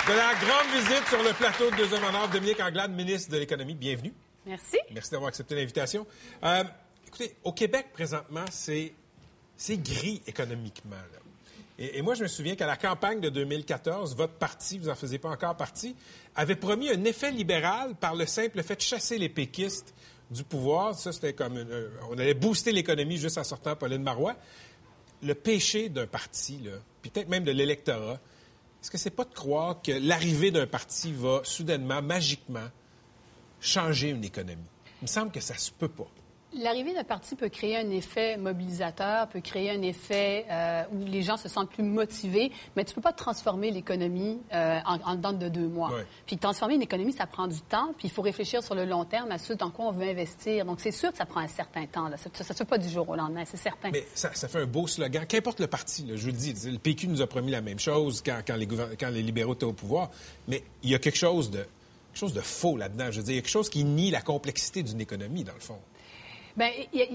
[0.08, 3.30] De la grande visite sur le plateau de Deux Hommes en Or, Dominique Anglade, ministre
[3.30, 4.12] de l'Économie, bienvenue.
[4.44, 4.76] Merci.
[4.90, 6.04] Merci d'avoir accepté l'invitation.
[6.42, 6.64] Euh,
[7.06, 8.92] écoutez, au Québec, présentement, c'est,
[9.56, 10.96] c'est gris économiquement.
[10.96, 11.18] là.
[11.84, 15.18] Et, moi, je me souviens qu'à la campagne de 2014, votre parti, vous n'en faisiez
[15.18, 15.96] pas encore partie,
[16.36, 19.92] avait promis un effet libéral par le simple fait de chasser les péquistes
[20.30, 20.94] du pouvoir.
[20.94, 21.56] Ça, c'était comme...
[21.56, 24.36] euh, on allait booster l'économie juste en sortant Pauline Marois.
[25.24, 26.60] Le péché d'un parti,
[27.00, 28.20] puis peut-être même de l'électorat,
[28.80, 32.68] est-ce que c'est pas de croire que l'arrivée d'un parti va soudainement, magiquement,
[33.60, 34.62] changer une économie?
[35.00, 36.08] Il me semble que ça se peut pas.
[36.60, 41.22] L'arrivée d'un parti peut créer un effet mobilisateur, peut créer un effet euh, où les
[41.22, 45.14] gens se sentent plus motivés, mais tu ne peux pas transformer l'économie euh, en, en
[45.14, 45.90] dedans de deux mois.
[46.26, 49.04] Puis transformer une économie, ça prend du temps, puis il faut réfléchir sur le long
[49.04, 50.66] terme à ce dans quoi on veut investir.
[50.66, 52.08] Donc c'est sûr que ça prend un certain temps.
[52.08, 52.16] Là.
[52.16, 53.90] Ça ne se fait pas du jour au lendemain, c'est certain.
[53.90, 55.24] Mais ça, ça fait un beau slogan.
[55.26, 57.78] Qu'importe le parti, là, je vous le dis, le PQ nous a promis la même
[57.78, 60.10] chose quand, quand les, quand les libéraux étaient au pouvoir,
[60.48, 63.10] mais il y a quelque chose de, quelque chose de faux là-dedans.
[63.10, 65.54] Je veux dire, il y a quelque chose qui nie la complexité d'une économie, dans
[65.54, 65.78] le fond.
[66.56, 67.06] Bien, y a-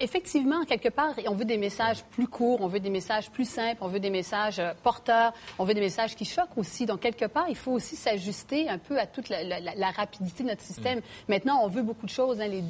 [0.00, 3.78] effectivement, quelque part, on veut des messages plus courts, on veut des messages plus simples,
[3.80, 6.84] on veut des messages euh, porteurs, on veut des messages qui choquent aussi.
[6.86, 9.90] Donc, quelque part, il faut aussi s'ajuster un peu à toute la, la- la- la
[9.90, 11.00] rapidité de notre système.
[11.28, 12.40] Maintenant, on veut beaucoup de choses.
[12.40, 12.64] hein, les-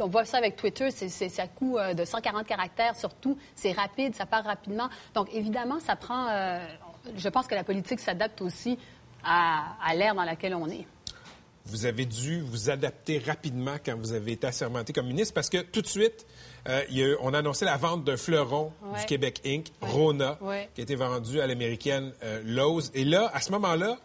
[0.00, 3.36] on voit ça avec Twitter, c'est- à coup euh, de 140 caractères surtout.
[3.54, 4.88] C'est rapide, ça part rapidement.
[5.14, 6.26] Donc, évidemment, ça prend...
[6.28, 6.64] euh,
[7.16, 8.78] je pense que la politique s'adapte aussi
[9.24, 10.86] à, à l'ère dans laquelle on est.
[11.70, 15.58] Vous avez dû vous adapter rapidement quand vous avez été assermenté comme ministre parce que
[15.58, 16.26] tout de suite,
[16.68, 19.00] euh, il y a eu- on a annoncé la vente d'un fleuron Ouais.
[19.00, 20.68] du Québec Inc., Rona, Ouais.
[20.74, 22.90] qui a été vendu à l'américaine euh, Lowe's.
[22.94, 23.98] Et là, à ce moment-là,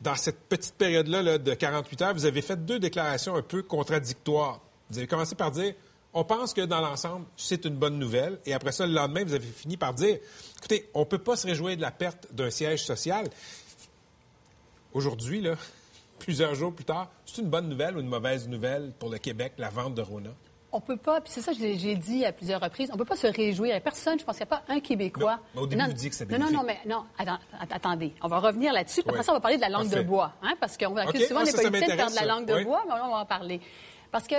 [0.00, 3.62] dans cette petite période-là là, de 48 heures, vous avez fait deux déclarations un peu
[3.62, 4.60] contradictoires.
[4.90, 5.74] Vous avez commencé par dire
[6.16, 8.38] on pense que dans l'ensemble, c'est une bonne nouvelle.
[8.46, 10.18] Et après ça, le lendemain, vous avez fini par dire
[10.58, 13.26] écoutez, on ne peut pas se réjouir de la perte d'un siège social.
[14.92, 15.56] Aujourd'hui, là,
[16.18, 19.52] plusieurs jours plus tard, c'est une bonne nouvelle ou une mauvaise nouvelle pour le Québec,
[19.58, 20.30] la vente de Rona?
[20.76, 23.14] On peut pas, puis c'est ça que j'ai dit à plusieurs reprises, on peut pas
[23.14, 23.70] se réjouir.
[23.70, 25.34] Il y a personne, je pense qu'il n'y a pas un Québécois.
[25.34, 27.38] Non, mais au début, Non, vous dites que c'est Non, non, non, mais non, attends,
[27.70, 28.12] attendez.
[28.22, 29.02] On va revenir là-dessus.
[29.06, 30.02] Après ça, on va parler de la langue Parfait.
[30.02, 30.32] de bois.
[30.42, 32.54] Hein, parce qu'on accuse souvent ah, les politiciens de faire de la langue de.
[32.54, 32.64] Oui.
[32.64, 33.60] bois, mais on va en parler.
[34.10, 34.34] Parce que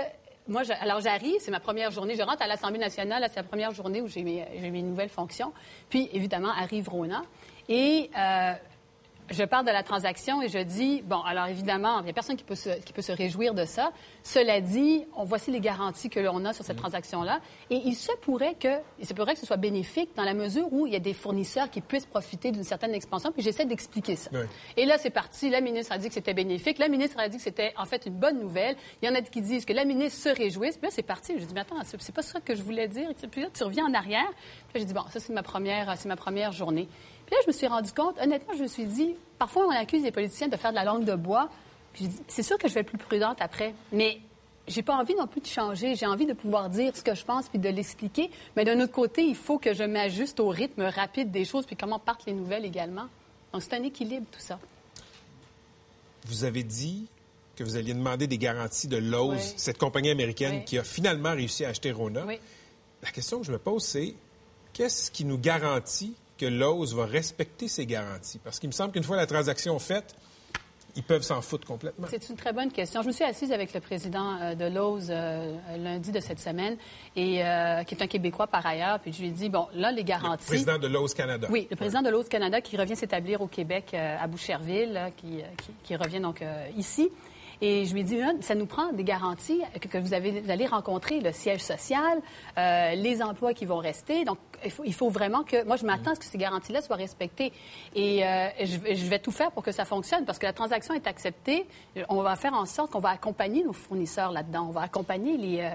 [0.50, 2.16] moi, je- alors j'arrive, c'est ma première journée.
[2.18, 5.08] Je rentre à l'Assemblée nationale, c'est la première journée où j'ai mes, j'ai mes nouvelles
[5.10, 5.54] fonctions.
[5.90, 7.24] Puis, évidemment, arrive Rona.
[7.70, 8.52] Et euh,
[9.30, 12.36] je parle de la transaction et je dis, bon, alors évidemment, il n'y a personne
[12.36, 13.92] qui peut, se, qui peut se réjouir de ça.
[14.24, 16.68] Cela dit, on voici les garanties que l'on a sur Mm.
[16.68, 17.40] cette transaction-là.
[17.70, 20.72] Et il se pourrait que, il se pourrait que ce soit bénéfique dans la mesure
[20.72, 23.32] où il y a des fournisseurs qui puissent profiter d'une certaine expansion.
[23.32, 24.30] Puis j'essaie d'expliquer ça.
[24.34, 24.40] Oui.
[24.78, 25.50] Et là, c'est parti.
[25.50, 26.78] La ministre a dit que c'était bénéfique.
[26.78, 28.76] La ministre a dit que c'était en fait une bonne nouvelle.
[29.02, 30.78] Il y en a qui disent que la ministre se réjouisse.
[30.78, 31.34] Puis là, c'est parti.
[31.38, 33.10] Je dis, mais attends, c'est c'est pas ça que je voulais dire.
[33.32, 34.28] Puis là, tu reviens en arrière.
[34.68, 36.88] Puis là, j'ai dit, bon, ça, c'est ma première, c'est ma première journée.
[37.26, 40.04] Puis là, je me suis rendu compte, honnêtement, je me suis dit, parfois, on accuse
[40.04, 41.50] les politiciens de faire de la langue de bois.
[41.94, 43.74] Puis j'ai dit, c'est sûr que je vais être plus prudente après.
[43.92, 44.20] Mais
[44.68, 45.96] j'ai pas envie non plus de changer.
[45.96, 48.30] J'ai envie de pouvoir dire ce que je pense puis de l'expliquer.
[48.56, 51.76] Mais d'un autre côté, il faut que je m'ajuste au rythme rapide des choses puis
[51.76, 53.06] comment partent les nouvelles également.
[53.54, 54.60] Donc, c'est un équilibre, tout ça.
[56.28, 57.08] Vous avez dit
[57.56, 59.54] que vous alliez demander des garanties de Lowe's, Oui.
[59.58, 60.66] cette compagnie américaine Oui.
[60.66, 62.26] qui a finalement réussi à acheter Rona.
[62.26, 62.38] Oui.
[63.04, 64.14] La question que je me pose, c'est
[64.74, 68.40] qu'est-ce qui nous garantit que Lowe's va respecter ses garanties?
[68.40, 70.16] Parce qu'il me semble qu'une fois la transaction faite,
[70.98, 72.08] ils peuvent s'en foutre complètement.
[72.10, 73.02] C'est une très bonne question.
[73.02, 76.78] Je me suis assise avec le président euh, de Lowe's euh, lundi de cette semaine,
[77.16, 79.00] et, euh, qui est un Québécois par ailleurs.
[79.00, 80.46] Puis je lui ai dit, bon, là, les garanties...
[80.48, 81.48] Président de Lowe's Canada.
[81.52, 85.72] Oui, le président de Lowe's Canada qui revient s'établir au Québec, à Boucherville, qui, qui,
[85.84, 87.12] qui revient donc euh, ici.
[87.62, 90.66] Et je lui ai dit, ça nous prend des garanties que, vous, avez, vous allez
[90.66, 92.22] rencontrer le siège social,
[92.58, 94.26] euh, les emplois qui vont rester.
[94.26, 95.64] Donc, il faut, il faut vraiment que...
[95.64, 97.54] Moi, je m'attends à ce que ces garanties-là soient respectées.
[97.96, 100.54] Et euh, je, vais- je vais tout faire pour que ça fonctionne, parce que la
[100.54, 101.66] transaction est acceptée.
[102.10, 104.68] On va faire en sorte qu'on va accompagner nos fournisseurs là-dedans.
[104.70, 105.60] On va accompagner les...
[105.62, 105.70] euh,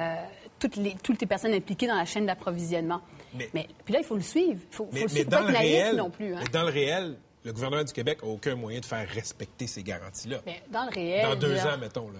[0.00, 0.14] euh,
[0.58, 3.00] toutes, les, toutes les personnes impliquées dans la chaîne d'approvisionnement.
[3.34, 4.60] Mais- Mais, puis là, il faut le suivre.
[4.70, 5.24] Il faut, faut Mais, le mais suivre.
[5.24, 6.34] Faut dans, pas le être naïf réel, non plus.
[6.34, 6.40] hein.
[6.42, 9.82] mais dans le réel, le gouvernement du Québec n'a aucun moyen de faire respecter ces
[9.82, 10.38] garanties-là.
[10.46, 12.08] Mais dans le réel, Dans deux là, ans, mettons.
[12.10, 12.18] Là.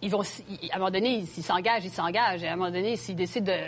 [0.00, 2.42] ils vont, à un moment donné, s'ils s'engagent, ils s'engagent.
[2.42, 3.58] Et à un moment donné, s'ils décident de...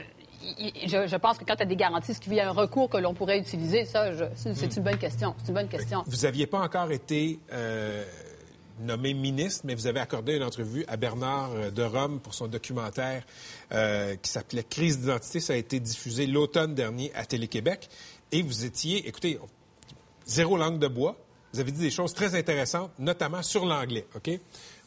[0.86, 2.90] Je, je pense que quand tu as des garanties, est-ce qu'il y a un recours
[2.90, 3.86] que l'on pourrait utiliser?
[3.86, 5.34] Ça, c'est c'est une bonne question.
[5.38, 6.04] C'est une bonne question.
[6.06, 8.04] Vous n'aviez pas encore été euh,
[8.80, 12.46] nommé ministre, mais vous avez accordé une entrevue à Bernard euh, de Rome pour son
[12.46, 13.24] documentaire
[13.72, 15.40] euh, qui s'appelait Crise d'identité.
[15.40, 17.88] Ça a été diffusé l'automne dernier à Télé-Québec.
[18.30, 19.38] Et vous étiez, écoutez,
[20.26, 21.16] zéro langue de bois.
[21.52, 24.06] Vous avez dit des choses très intéressantes, notamment sur l'anglais.
[24.16, 24.30] OK?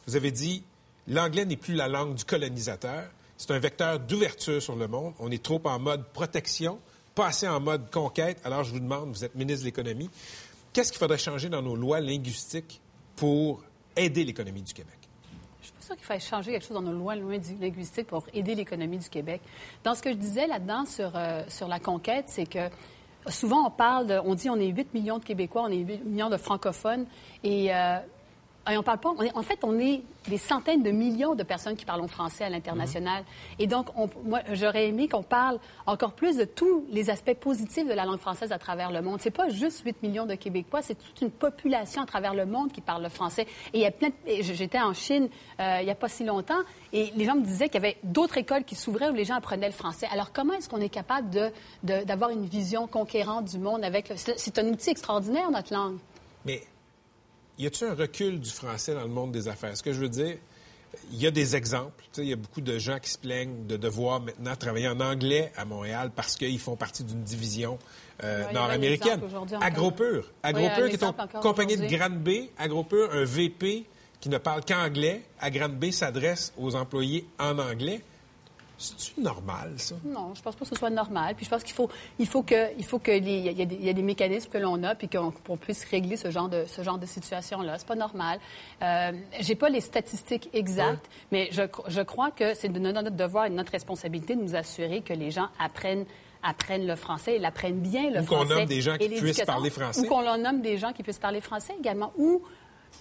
[0.06, 0.62] Vous avez dit
[1.06, 3.04] l'anglais n'est plus la langue du colonisateur.
[3.36, 5.14] C'est un vecteur d'ouverture sur le monde.
[5.18, 6.78] On est trop en mode protection,
[7.14, 8.40] pas assez en mode conquête.
[8.44, 10.10] Alors, je vous demande, vous êtes ministre de l'Économie,
[10.72, 12.80] qu'est-ce qu'il faudrait changer dans nos lois linguistiques
[13.16, 13.62] pour
[13.96, 14.94] aider l'économie du Québec?
[15.60, 18.06] Je suis pas sûre qu'il faille changer quelque chose dans nos lois loin du linguistique
[18.06, 19.40] pour aider l'économie du Québec.
[19.84, 22.68] Dans ce que je disais là-dedans sur, euh, sur la conquête, c'est que
[23.26, 26.04] souvent on parle, de- on dit on est 8 millions de Québécois, on est 8
[26.04, 27.06] millions de francophones,
[27.44, 27.98] et euh,
[28.70, 29.10] Et on parle pas.
[29.16, 32.44] on est- en fait, on est des centaines de millions de personnes qui parlent français
[32.44, 33.24] à l'international.
[33.58, 37.86] Et donc, on- moi, j'aurais aimé qu'on parle encore plus de tous les aspects positifs
[37.88, 39.20] de la langue française à travers le monde.
[39.22, 42.70] C'est pas juste 8 millions de Québécois, c'est toute une population à travers le monde
[42.72, 43.42] qui parle le français.
[43.72, 44.08] Et il y a plein.
[44.08, 45.28] de- J'étais en Chine
[45.60, 46.60] euh, il y a pas si longtemps,
[46.92, 49.34] et les gens me disaient qu'il y avait d'autres écoles qui s'ouvraient où les gens
[49.36, 50.06] apprenaient le français.
[50.12, 51.50] Alors, comment est-ce qu'on est capable de-
[51.84, 54.16] de- d'avoir une vision conquérante du monde avec le...
[54.16, 55.98] C'est un outil extraordinaire, notre langue.
[56.44, 56.62] Mais
[57.58, 59.76] y a-t-il un recul du français dans le monde des affaires?
[59.76, 60.36] Ce que je veux dire,
[61.12, 62.04] il y a des exemples.
[62.16, 65.52] Il y a beaucoup de gens qui se plaignent de devoir maintenant travailler en anglais
[65.56, 67.78] à Montréal parce qu'ils font partie d'une division
[68.24, 69.20] euh, Ouais, nord-américaine.
[69.60, 70.24] Agropur.
[70.42, 71.86] Agropur, qui est une compagnie de.
[71.86, 72.30] Grande B.
[72.58, 73.84] Agropur, un VP
[74.20, 75.22] qui ne parle qu'anglais.
[75.40, 78.00] À Grande B s'adresse aux employés en anglais.
[78.80, 79.96] C'est-tu normal, ça?
[80.04, 81.34] Non, je pense pas que ce soit normal.
[81.34, 83.18] Puis je pense qu'il faut, il faut que, il faut que les-
[83.50, 85.84] il y, a- des- il y a des mécanismes que l'on a, puis qu'on puisse
[85.84, 87.76] régler ce genre de, ce genre de situation-là.
[87.78, 88.38] C'est pas normal.
[88.82, 93.10] Euh, J'ai pas les statistiques exactes, mais je, cro- je crois que c'est de notre
[93.10, 96.06] devoir et de notre responsabilité de nous assurer que les gens apprennent
[96.44, 98.54] apprennent le français et l'apprennent bien le Ou qu'on français.
[98.54, 100.00] nomme des gens qui puissent parler français.
[100.00, 102.12] Ou qu'on nomme des gens qui puissent parler français également.
[102.16, 102.42] Ou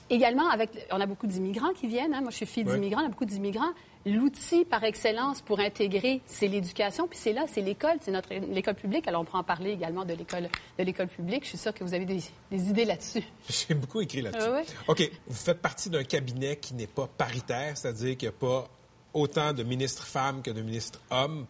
[0.10, 2.16] également avec, on a beaucoup d'immigrants qui viennent.
[2.16, 2.22] hein.
[2.22, 3.74] Moi, je suis fille d'immigrants, on a beaucoup d'immigrants.
[4.08, 8.76] L'outil par excellence pour intégrer, c'est l'éducation, puis c'est là, c'est l'école, c'est notre l'école
[8.76, 9.06] publique.
[9.08, 10.48] Alors, on pourra en parler également de l'école
[10.80, 11.44] de l'école publique.
[11.44, 13.24] Je suis sûre que vous avez des, des idées là-dessus.
[13.50, 14.48] J'ai beaucoup écrit là-dessus.
[14.50, 14.84] Ah?
[14.88, 15.12] OK.
[15.28, 18.70] Vous faites partie d'un cabinet qui n'est pas paritaire, c'est-à-dire qu'il n'y a pas
[19.14, 21.46] autant de ministres femmes que de ministres hommes.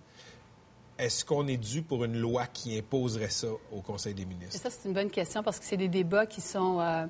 [0.97, 4.59] Est-ce qu'on est dû pour une loi qui imposerait ça au Conseil des Et ministres?
[4.59, 7.05] ça, c'est une bonne question parce que c'est des débats qui sont euh,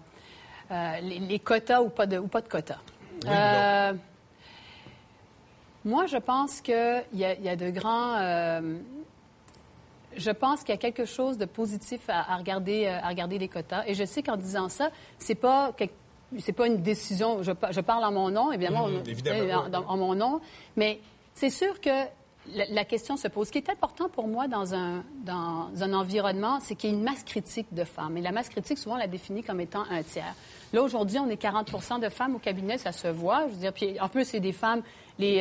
[0.72, 2.80] euh, les, les quotas ou pas de, ou pas de quotas.
[3.24, 3.98] Oui ou
[5.88, 8.16] moi, je pense qu'il y, y a de grands.
[8.18, 8.78] euh,
[10.16, 13.38] je pense qu'il y a quelque chose de positif à, à regarder, euh, à regarder
[13.38, 13.84] les quotas.
[13.88, 15.94] Et je sais qu'en disant ça, c'est pas quelque-
[16.40, 17.44] c'est pas une décision.
[17.44, 19.72] Je, pa- je parle en mon nom, évidemment, Mhm, on- évidemment, euh, en, oui.
[19.72, 20.42] dans- en mon nom,
[20.76, 21.00] mais
[21.36, 21.90] c'est sûr que
[22.56, 23.48] la, la question se pose.
[23.48, 26.96] Ce qui est important pour moi dans un, dans un environnement, c'est qu'il y ait
[26.96, 28.18] une masse critique de femmes.
[28.18, 30.34] Et la masse critique, souvent, on la définit comme étant un tiers.
[30.74, 33.48] Là, aujourd'hui, on est 40% de femmes au cabinet, ça se voit.
[33.50, 34.82] Je veux dire, puis en plus, c'est des femmes.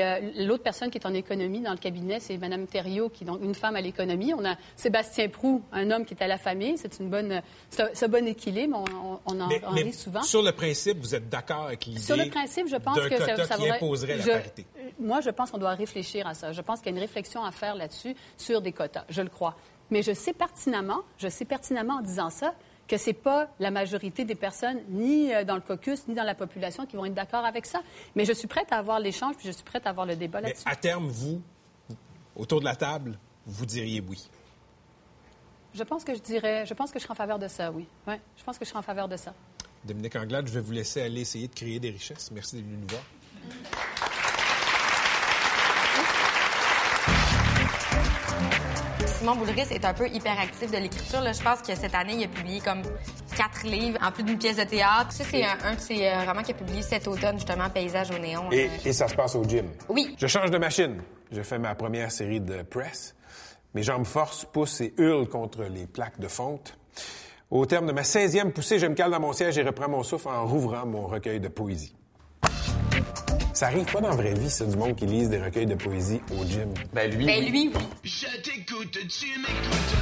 [0.03, 3.27] Euh, L'autre personne qui est en économie dans le cabinet, c'est Mme Thériault, qui est
[3.27, 4.33] donc une femme à l'économie.
[4.35, 6.79] On a Sébastien Prou, un homme qui est à la famille.
[6.79, 7.43] C'est une bonne,
[7.79, 8.85] un, bon équilibre.
[9.27, 10.23] On, en, Mais- souvent.
[10.23, 13.45] Sur le principe, vous êtes d'accord avec l'idée Sur le principe, je pense que ça,
[13.47, 14.67] ça imposerait je- la parité?
[14.99, 16.53] Moi, je pense qu'on doit réfléchir à ça.
[16.53, 19.05] Je pense qu'il y a une réflexion à faire là-dessus, sur des quotas.
[19.09, 19.57] Je le crois.
[19.91, 22.55] Mais je sais pertinemment, je sais pertinemment en disant ça,
[22.89, 26.35] que c'est pas la majorité des personnes, ni euh, dans le caucus, ni dans la
[26.35, 27.83] population, qui vont être d'accord avec ça.
[28.15, 30.41] Mais je suis prête à avoir l'échange, puis je suis prête à avoir le débat
[30.41, 30.63] là-dessus.
[30.67, 31.43] à terme, vous,
[32.35, 34.29] autour de la table, vous diriez oui.
[35.75, 37.87] Je pense que je dirais, je pense que je serai en faveur de ça, oui.
[38.07, 39.35] Ouais, je pense que je serai en faveur de ça.
[39.85, 42.31] Dominique Anglade, je vais vous laisser aller essayer de créer des richesses.
[42.33, 43.96] Merci d'être venu nous voir.
[49.19, 51.21] Simon Boulris est un peu hyperactif de l'écriture.
[51.21, 51.33] là.
[51.33, 52.83] Je pense que cette année, il a publié comme
[53.37, 55.11] quatre livres, en plus d'une pièce de théâtre.
[55.13, 58.11] Ça, c'est un, un de ses euh, romans qu'il a publié cet automne, justement, Paysage
[58.11, 58.51] au néon.
[58.53, 59.71] Et, et ça se passe au gym.
[59.89, 60.15] Oui.
[60.19, 61.03] Je change de machine.
[61.33, 63.15] Je fais ma première série de press.
[63.75, 66.77] Mes jambes forcent, poussent et hurlent contre les plaques de fonte.
[67.51, 70.03] Au terme de ma 16e poussée, je me cale dans mon siège et reprends mon
[70.03, 71.95] souffle en rouvrant mon recueil de poésie.
[73.57, 75.77] Ça arrive pas dans la vraie vie, ça, du monde qui lise des recueils de
[75.77, 76.75] poésie au gym.
[76.93, 77.81] Ben lui, Ben lui, oui.
[78.05, 79.97] Je t'écoute, tu m'écoutes.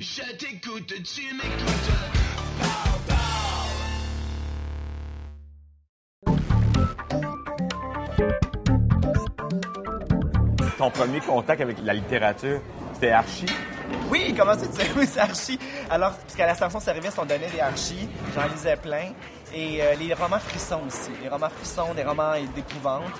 [0.00, 1.92] Je t'écoute, tu m'écoutes.
[10.76, 12.60] Ton premier contact avec la littérature,
[12.94, 13.46] c'était Archie?
[14.10, 14.90] Oui, comment ça, tu sais?
[14.96, 15.58] Oui, c'est Archie.
[15.90, 19.12] Alors, puisqu'à la station-service, on donnait des Archie, j'en lisais plein.
[19.54, 21.10] Et euh, les romans frissons aussi.
[21.22, 23.12] Les romans frissons, des romans d'épouvante.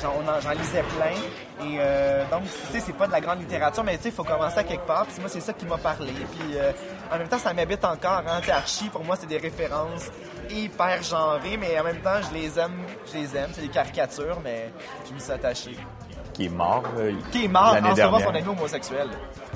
[0.00, 1.66] J'en lisais plein.
[1.66, 4.14] Et euh, donc, tu sais, c'est pas de la grande littérature, mais tu sais, il
[4.14, 5.06] faut commencer à quelque part.
[5.06, 6.12] Puis moi, c'est ça qui m'a parlé.
[6.12, 6.72] Puis euh,
[7.12, 8.22] en même temps, ça m'habite encore.
[8.26, 8.40] Hein?
[8.50, 10.10] Archie, pour moi, c'est des références
[10.50, 12.82] hyper genrées, mais en même temps, je les aime.
[13.12, 13.50] Je les aime.
[13.52, 14.72] C'est des caricatures, mais
[15.06, 15.76] je me suis attaché.
[16.32, 16.84] Qui est mort.
[17.30, 19.08] Qui est mort en sauvant son ami homosexuel.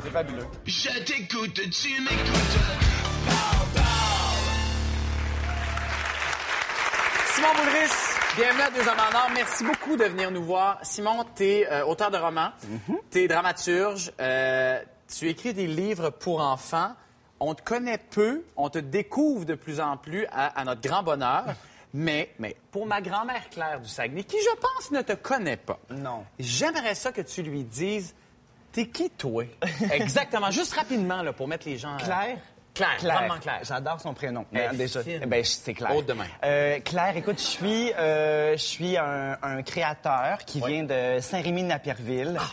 [0.07, 0.47] C'est fabuleux.
[0.67, 2.57] Je t'écoute, tu m'écoutes.
[7.35, 7.91] Simon Boulris,
[8.37, 9.31] bienvenue à Deux Hommes en Or.
[9.35, 10.79] Merci beaucoup de venir nous voir.
[10.83, 12.51] Simon, tu es auteur de romans,
[13.11, 14.81] tu es dramaturge, euh,
[15.13, 16.93] tu écris des livres pour enfants.
[17.41, 21.03] On te connaît peu, on te découvre de plus en plus à, à notre grand
[21.03, 21.45] bonheur.
[21.95, 25.79] Mais, mais pour ma grand-mère Claire du Saguenay, qui je pense ne te connaît pas,
[25.89, 26.27] Non.
[26.39, 28.15] j'aimerais ça que tu lui dises,
[28.77, 29.45] t'es qui toi?
[29.91, 31.95] Exactement, juste rapidement là, pour mettre les gens...
[31.95, 32.37] euh, Claire?
[32.75, 33.61] Claire, vraiment Claire.
[33.63, 34.45] J'adore son prénom.
[34.53, 35.21] Elle est Mais déjà, fine.
[35.27, 35.97] ben, c'est Claire.
[35.97, 36.27] Haute de main.
[36.45, 42.37] Euh, Claire, écoute, je suis, euh, je suis un, un créateur qui vient de Saint-Rémy-de-Napierville.
[42.39, 42.45] Ah.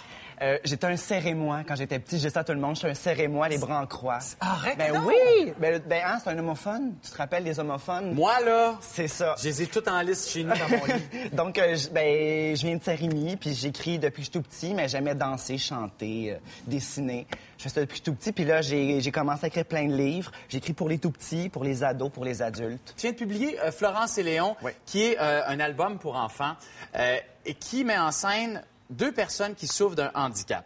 [0.44, 2.18] Euh, j'étais un serré-moi quand j'étais petit.
[2.20, 2.76] Je dis ça à tout le monde.
[2.76, 4.20] Je suis un serré-moi, les bras en croix.
[4.42, 5.54] Arrête Ben oui!
[5.58, 6.96] Ben, ben, hein, c'est un homophone.
[7.02, 8.14] Tu te rappelles des homophones?
[8.14, 9.36] Moi, là, C'est ça.
[9.40, 11.30] je les ai toutes en liste chez nous dans mon lit.
[11.34, 14.42] Donc, euh, je- ben, je viens de Saint-Rémy, puis j'écris depuis que je suis tout
[14.42, 17.26] petit, mais j'aimais danser, chanter, euh, dessiner.
[17.58, 19.48] Je fais ça depuis que je suis tout petit, puis là, j'ai j'ai commencé à
[19.48, 20.32] écrire plein de livres.
[20.50, 22.94] J'écris pour les tout-petits, pour les ados, pour les adultes.
[22.98, 24.72] Tu viens de publier euh, Florence et Léon, Oui.
[24.86, 26.56] qui est euh, un album pour enfants
[26.98, 30.66] euh, et qui met en scène deux personnes qui souffrent d'un handicap.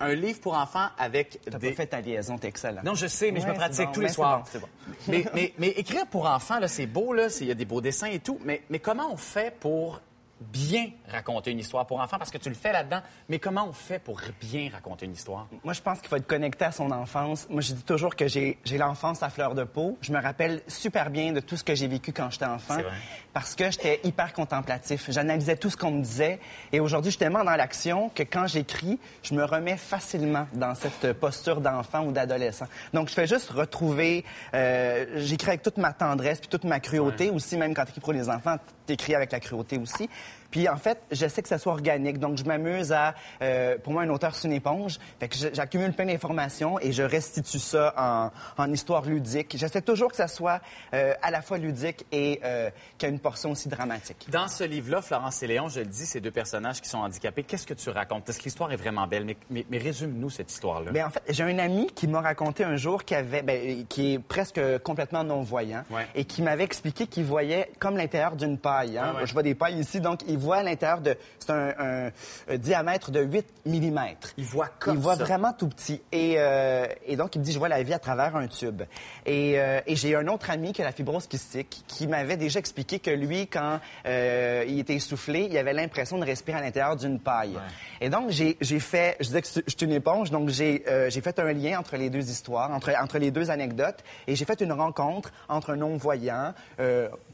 [0.00, 1.70] Un livre pour enfants avec T'as des...
[1.70, 2.82] pas fait ta liaison, t'es excellent.
[2.84, 4.44] Non, je sais, mais je me pratique bon, tous les soirs.
[4.54, 4.68] bon,
[5.08, 7.80] mais, mais, mais écrire pour enfants, là, c'est beau, là, il y a des beaux
[7.80, 10.00] dessins et tout, mais, mais comment on fait pour
[10.40, 12.18] bien raconter une histoire pour enfants?
[12.18, 15.48] Parce que tu le fais là-dedans, mais comment on fait pour bien raconter une histoire?
[15.64, 17.48] Moi, je pense qu'il faut être connecté à son enfance.
[17.50, 19.98] Moi, je dis toujours que j'ai j'ai l'enfance à fleur de peau.
[20.00, 22.76] Je me rappelle super bien de tout ce que j'ai vécu quand j'étais enfant.
[22.76, 22.96] C'est vrai.
[23.38, 25.08] Parce que j'étais hyper contemplatif.
[25.12, 26.40] J'analysais tout ce qu'on me disait.
[26.72, 30.74] Et aujourd'hui, je suis tellement dans l'action que quand j'écris, je me remets facilement dans
[30.74, 32.66] cette posture d'enfant ou d'adolescent.
[32.92, 34.24] Donc, je fais juste retrouver...
[34.54, 37.56] euh, j'écris avec toute ma tendresse puis toute ma cruauté aussi.
[37.56, 40.10] Même quand t'écris pour les enfants, t'écris avec la cruauté aussi.
[40.50, 42.18] Puis en fait, j'essaie que ça soit organique.
[42.18, 44.98] Donc je m'amuse à, euh, pour moi, un auteur c'est une éponge.
[45.20, 48.30] Fait que j'accumule plein d'informations et je restitue ça en,
[48.62, 49.56] en histoire ludique.
[49.56, 50.60] J'essaie toujours que ça soit
[50.94, 54.26] euh, à la fois ludique et euh, qu'il y ait une portion aussi dramatique.
[54.30, 57.42] Dans ce livre-là, Florence et Léon, je le dis, ces deux personnages qui sont handicapés,
[57.42, 58.24] qu'est-ce que tu racontes?
[58.24, 60.90] Parce que l'histoire est vraiment belle, mais, mais, mais résume-nous cette histoire-là.
[60.92, 64.14] Ben, en fait, j'ai un ami qui m'a raconté un jour qu'il avait, ben, qui
[64.14, 66.06] est presque complètement non-voyant Ouais.
[66.14, 68.98] et qui m'avait expliqué qu'il voyait comme l'intérieur d'une paille.
[68.98, 69.12] hein.
[69.14, 69.26] Ah ouais.
[69.26, 71.16] Je vois des pailles ici, donc il voit l'intérieur de...
[71.38, 72.10] C'est un, un-
[72.48, 73.98] un diamètre de 8 mm.
[74.36, 75.24] Il voit comme Il voit ça.
[75.24, 76.00] vraiment tout petit.
[76.12, 78.82] Et, euh, et donc, il me dit, je vois la vie à travers un tube.
[79.26, 82.58] Et, euh, et j'ai un autre ami qui a la fibrose kystique qui m'avait déjà
[82.58, 86.96] expliqué que lui, quand euh, il était essoufflé, il avait l'impression de respirer à l'intérieur
[86.96, 87.58] d'une paille.
[88.00, 90.82] Et donc, j'ai fait, je disais que je suis une éponge, donc j'ai
[91.20, 94.60] fait un lien entre les deux histoires, entre, entre les deux anecdotes, et j'ai fait
[94.60, 96.54] une rencontre entre un non-voyant,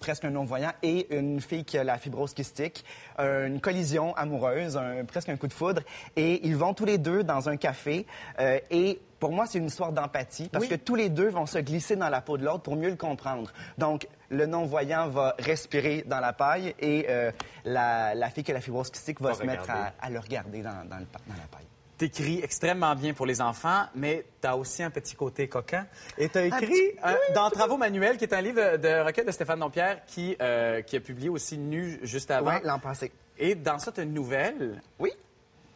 [0.01, 2.85] presque un non-voyant, et une fille qui a la fibrose kystique,
[3.19, 5.83] une collision amoureuse, un- presque un coup de foudre,
[6.17, 8.07] et ils vont tous les deux dans un café,
[8.41, 10.71] euh, et pour moi, c'est une histoire d'empathie parce Oui.
[10.71, 12.97] que tous les deux vont se glisser dans la peau de l'autre pour mieux le
[12.97, 13.53] comprendre.
[13.79, 17.31] Donc, le non-voyant va respirer dans la paille et euh,
[17.65, 20.85] la, la fille qui a la fibrose kystique va, se mettre à, le regarder dans,
[20.89, 21.67] dans le pa- dans la paille.
[21.97, 25.87] T'écris extrêmement bien pour les enfants, mais t'as aussi un petit côté coquin.
[26.19, 29.31] Et t'as écrit petit- un- dans Travaux manuels, qui est un livre de recueil de
[29.31, 32.51] Stéphane Dompierre, qui, euh, qui a publié aussi Nu juste avant.
[32.55, 33.13] Oui, l'an passé.
[33.39, 35.13] Et dans ça, t'as une nouvelle, Oui.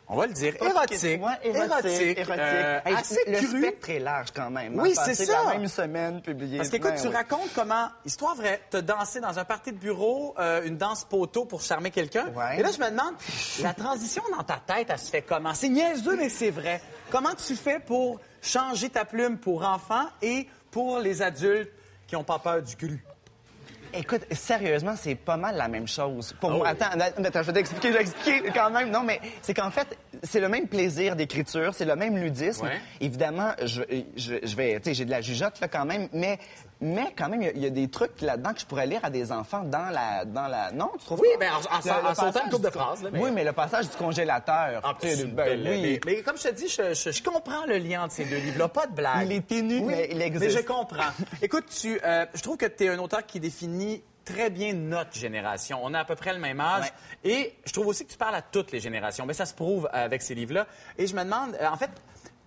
[0.09, 1.23] On va le dire, érotique.
[1.23, 2.18] Ouais, érotique.
[2.18, 2.29] érotique.
[2.38, 3.59] euh, Hey, assez le cru.
[3.59, 4.79] spectre est large quand même.
[4.81, 5.44] Oui, L'an c'est ça.
[5.44, 6.57] La même semaine publiée.
[6.59, 7.14] Parce qu'écoute, Ben tu oui.
[7.14, 11.44] racontes comment, histoire vraie, t'as dansé dans un party de bureau, euh, une danse poteau
[11.44, 12.29] pour charmer quelqu'un.
[12.35, 12.59] Ouais.
[12.59, 13.14] Et là, je me demande,
[13.62, 15.55] la transition dans ta tête, elle se fait comment?
[15.55, 16.81] C'est niaiseux, mais c'est vrai.
[17.11, 21.71] Comment tu fais pour changer ta plume pour enfants et pour les adultes
[22.07, 23.03] qui n'ont pas peur du cru?
[23.94, 26.35] Écoute, sérieusement, c'est pas mal la même chose.
[26.40, 26.59] Pour Oh.
[26.59, 28.90] moi, attends, attends, je vais t'expliquer, je vais expliquer quand même.
[28.90, 32.66] Non, mais c'est qu'en fait, c'est le même plaisir d'écriture, c'est le même ludisme.
[32.66, 32.81] Ouais.
[33.01, 33.83] Évidemment, je,
[34.16, 36.38] je, je vais, tu sais, j'ai de la jugeote là quand même, mais,
[36.81, 38.87] mais quand même, il y a- il y, a des trucs là-dedans que je pourrais
[38.87, 40.70] lire à des enfants dans la, dans la.
[40.72, 41.46] Non, tu trouves Oui, pas?
[41.46, 43.90] ben, en- en- en sautant une couple de phrases, là, mais- Oui, mais le passage
[43.90, 44.81] du congélateur.
[44.85, 45.81] Ah, tu sais, c'est ben oui.
[45.83, 48.37] mais, mais comme je te dis, je, je- je comprends le lien entre ces deux
[48.38, 48.68] livres-là.
[48.68, 49.27] Pas de blague.
[49.27, 50.44] Il est ténu, Oui, mais il existe.
[50.57, 51.11] Mais je comprends.
[51.42, 53.78] Écoute, tu, euh, je trouve que tu es un auteur qui définit
[54.25, 55.81] très bien notre génération.
[55.83, 56.93] On a à peu près le même âge.
[57.25, 59.25] Et je trouve aussi que tu parles à toutes les générations.
[59.25, 60.67] Mais ça se prouve avec ces livres-là.
[60.99, 61.91] Et je me demande, euh, en fait,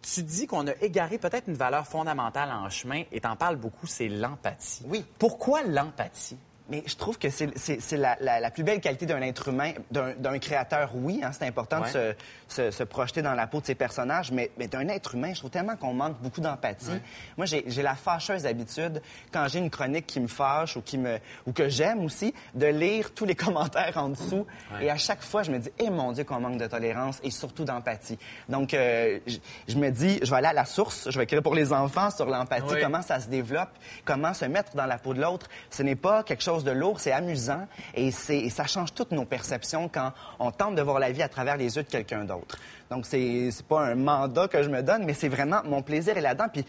[0.02, 3.88] tu dis qu'on a égaré peut-être une valeur fondamentale en chemin et t'en parles beaucoup,
[3.88, 4.84] c'est l'empathie.
[4.88, 5.06] Oui.
[5.17, 6.38] Pourquoi l'empathie?
[6.71, 10.39] Mais je trouve que c'est la, la- la plus belle qualité d'un être humain, d'un
[10.39, 11.19] créateur, oui.
[11.23, 11.88] hein, c'est important Ouais.
[11.93, 12.15] de
[12.47, 15.34] se, se- se projeter dans la peau de ses personnages, mais, mais d'un être humain,
[15.34, 16.99] je trouve tellement qu'on manque beaucoup d'empathie.
[17.38, 19.01] Moi, j'ai la fâcheuse habitude,
[19.34, 22.67] quand j'ai une chronique qui me fâche ou, qui me, ou que j'aime aussi, de
[22.67, 24.47] lire tous les commentaires en dessous.
[24.79, 27.31] Et à chaque fois, je me dis, eh mon Dieu, qu'on manque de tolérance et
[27.31, 28.17] surtout d'empathie.
[28.47, 31.41] Donc, euh, je, je me dis, je vais aller à la source, je vais écrire
[31.43, 33.71] pour les enfants sur l'empathie, comment ça se développe,
[34.05, 35.47] comment se mettre dans la peau de l'autre.
[35.69, 39.12] Ce n'est pas quelque chose de lourd, c'est amusant et, c'est- et ça change toutes
[39.12, 42.26] nos perceptions quand on tente de voir la vie à travers les yeux de quelqu'un
[42.26, 42.57] d'autre.
[42.89, 46.18] Donc, c'est c'est pas un mandat que je me donne, mais c'est vraiment mon plaisir
[46.18, 46.47] est là-dedans.
[46.51, 46.66] Puis,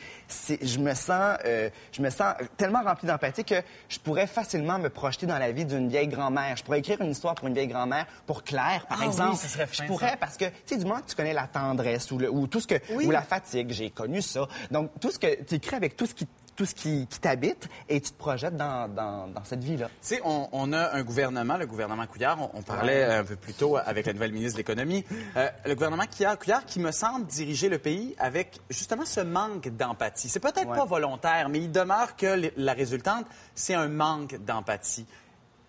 [0.63, 3.57] je me sens, euh, je me sens tellement rempli d'empathie que
[3.89, 6.57] je pourrais facilement me projeter dans la vie d'une vieille grand-mère.
[6.57, 9.37] Je pourrais écrire une histoire pour une vieille grand-mère, pour Claire, par Ah oui, exemple.
[9.37, 10.17] ça serait fin, je pourrais ça.
[10.17, 12.61] parce que, tu sais, du moment que tu connais la tendresse ou, le- ou tout
[12.61, 13.05] ce que, Oui.
[13.07, 14.47] ou la fatigue, j'ai connu ça.
[14.71, 17.69] Donc, tout ce que tu écris avec tout ce qui tout ce qui, qui t'habite
[17.89, 19.87] et tu te projettes dans, dans, dans cette vie-là.
[19.89, 23.37] Tu sais, on, on a un gouvernement, le gouvernement Couillard, on, on parlait un peu
[23.37, 25.05] plus tôt avec la nouvelle ministre de l'Économie,
[25.37, 29.69] euh, le gouvernement Couillard, Couillard qui me semble diriger le pays avec justement ce manque
[29.69, 30.29] d'empathie.
[30.29, 30.77] C'est peut-être Ouais.
[30.77, 35.07] pas volontaire, mais il demeure que la résultante, c'est un manque d'empathie.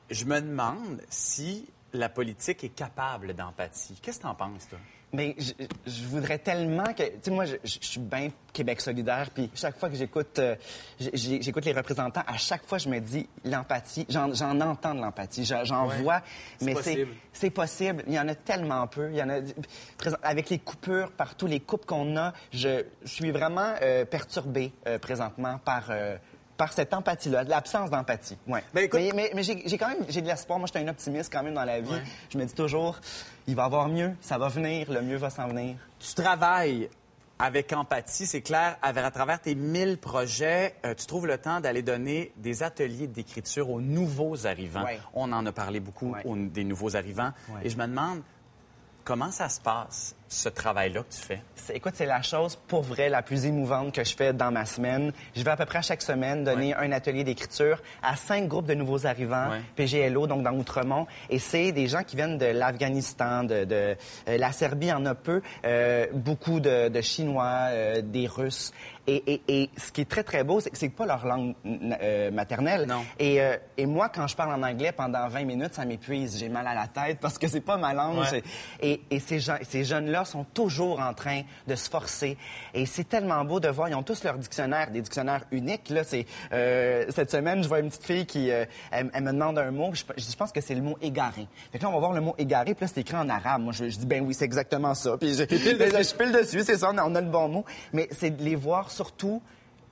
[0.10, 3.98] Je me demande si la politique est capable d'empathie.
[4.02, 4.80] Qu'est-ce que t'en penses, toi?
[5.14, 5.52] Mais je,
[5.86, 7.04] je voudrais tellement que.
[7.04, 10.56] Tu sais, moi, je, je- suis bien Québec solidaire, puis chaque fois que j'écoute euh,
[11.00, 14.06] j'écoute les représentants, à chaque fois, je me dis l'empathie.
[14.10, 16.02] J'en entends de l'empathie, j'en Ouais.
[16.02, 16.22] vois,
[16.62, 17.12] mais c'est possible.
[17.32, 18.04] c'est possible.
[18.08, 19.10] Il y en a tellement peu.
[19.12, 19.40] Il y en a
[20.24, 24.98] avec les coupures partout, les coupes qu'on a, je, je suis vraiment euh, perturbé euh,
[25.00, 25.92] présentement par.
[26.58, 28.38] Par cette empathie-là, l'absence d'empathie.
[28.48, 28.64] Ouais.
[28.74, 30.60] Ben, écoute- mais mais, mais j'ai quand même j'ai de l'espoir.
[30.60, 31.90] Moi, je suis un optimiste quand même dans la vie.
[32.30, 32.98] Je me dis toujours,
[33.48, 35.76] il va y avoir mieux, ça va venir, le mieux va s'en venir.
[36.00, 36.90] Tu travailles
[37.40, 41.60] avec empathie, c'est clair, à, à travers tes 1000 projets, euh, tu trouves le temps
[41.60, 44.84] d'aller donner des ateliers d'écriture aux nouveaux arrivants.
[44.86, 45.00] Ouais.
[45.14, 46.22] On en a parlé beaucoup Ouais.
[46.26, 47.32] aux- des nouveaux arrivants.
[47.50, 47.62] Ouais.
[47.64, 48.22] Et je me demande,
[49.04, 51.42] comment ça se passe, ce travail-là que tu fais?
[51.74, 55.14] Écoute, c'est la chose pour vrai la plus émouvante que je fais dans ma semaine.
[55.36, 58.74] Je vais à peu près chaque semaine donner un atelier d'écriture à cinq groupes de
[58.74, 59.62] nouveaux arrivants, Ouais.
[59.76, 61.08] PGLO, donc dans Outremont.
[61.30, 65.16] Et c'est des gens qui viennent de l'Afghanistan, de, de euh, la Serbie en a
[65.16, 68.74] peu, euh, beaucoup de, de Chinois, euh, des Russes.
[69.06, 71.56] Et, et- et ce qui est très, très beau, c'est que c'est pas leur langue
[71.66, 72.86] euh, maternelle.
[72.88, 73.04] Non.
[73.20, 76.38] Et, euh, et moi, quand je parle en anglais pendant 20 minutes, ça m'épuise.
[76.40, 78.20] J'ai mal à la tête parce que c'est pas ma langue.
[78.20, 78.44] Ouais.
[78.82, 82.38] Et, et ces, gens, ces jeunes-là sont toujours en train de se forcer.
[82.74, 83.90] Et c'est tellement beau de voir.
[83.90, 85.90] Ils ont tous leur dictionnaire, des dictionnaires uniques.
[85.90, 89.32] Là, c'est euh, cette semaine, je vois une petite fille qui euh, elle, elle me
[89.32, 89.92] demande un mot.
[89.94, 91.48] Je, je pense que c'est le mot égaré.
[91.72, 92.74] Fait que là, on va voir le mot égaré.
[92.74, 93.62] Puis là, c'est écrit en arabe.
[93.62, 95.18] Moi, je, je dis ben oui, c'est exactement ça.
[95.18, 96.92] Puis je, je pile dessus, c'est ça.
[96.94, 97.66] On a, on a le bon mot.
[97.92, 99.42] Mais c'est de les voir surtout,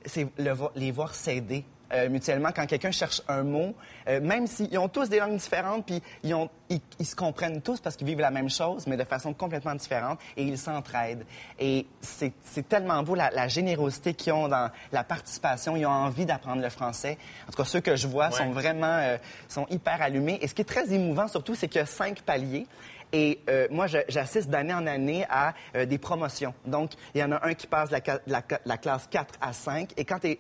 [0.05, 3.73] c'est le les voir s'aider euh, mutuellement quand quelqu'un cherche un mot,
[4.07, 7.61] euh, même s'ils ont tous des langues différentes, puis ils, ont, ils, ils se comprennent
[7.61, 11.25] tous parce qu'ils vivent la même chose, mais de façon complètement différente, et ils s'entraident.
[11.59, 12.33] Et c'est
[12.67, 15.75] tellement beau la, la générosité qu'ils ont dans la participation.
[15.75, 17.17] Ils ont envie d'apprendre le français.
[17.47, 19.17] En tout cas, ceux que je vois sont vraiment euh,
[19.47, 20.39] sont hyper allumés.
[20.41, 22.67] Et ce qui est très émouvant surtout, c'est qu'il y a cinq paliers.
[23.13, 26.53] Et euh, moi, j'assiste d'année en année à euh, des promotions.
[26.65, 27.97] Donc, il y en a un qui passe de
[28.27, 29.91] la, classe 4 à 5.
[29.97, 30.37] Et quand tu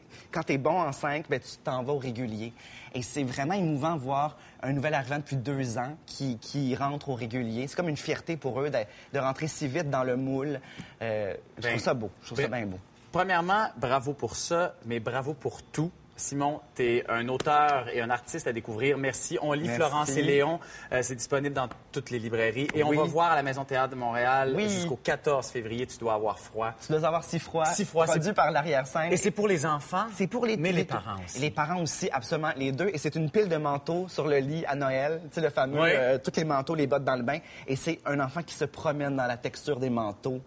[0.53, 2.53] es, bon en 5, ben, tu t'en vas au régulier.
[2.93, 7.09] Et c'est vraiment émouvant de voir un nouvel arrivant depuis deux ans qui, qui rentre
[7.09, 7.67] au régulier.
[7.67, 8.79] C'est comme une fierté pour eux de,
[9.13, 10.59] de rentrer si vite dans le moule.
[11.01, 12.09] Euh, je Ben, trouve ça beau.
[12.21, 12.79] Je trouve ça ben, bien beau.
[13.11, 15.91] Premièrement, bravo pour ça, mais bravo pour tout.
[16.21, 18.97] Simon, tu es un auteur et un artiste à découvrir.
[18.97, 19.37] Merci.
[19.41, 19.75] On lit Merci.
[19.75, 20.59] Florence et Léon.
[20.91, 22.67] Euh, c'est disponible dans toutes les librairies.
[22.73, 22.97] Et on Oui.
[22.97, 24.69] va voir à la Maison Théâtre de Montréal Oui.
[24.69, 25.87] jusqu'au 14 février.
[25.87, 26.73] Tu dois avoir froid.
[26.85, 27.65] Tu dois avoir si froid.
[27.65, 29.11] Si froid, c'est- par l'arrière-scène.
[29.11, 30.05] Et c'est pour les enfants.
[30.15, 31.39] C'est pour les Mais les parents aussi.
[31.39, 32.89] Les parents aussi, absolument, les deux.
[32.93, 35.21] Et c'est une pile de manteaux sur le lit à Noël.
[35.29, 35.89] Tu sais, le fameux, Oui.
[35.91, 37.39] euh, tous les manteaux, les bottes dans le bain.
[37.67, 40.39] Et c'est un enfant qui se promène dans la texture des manteaux.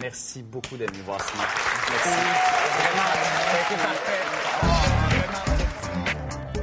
[0.00, 1.44] Merci beaucoup d'être venu voir Simon.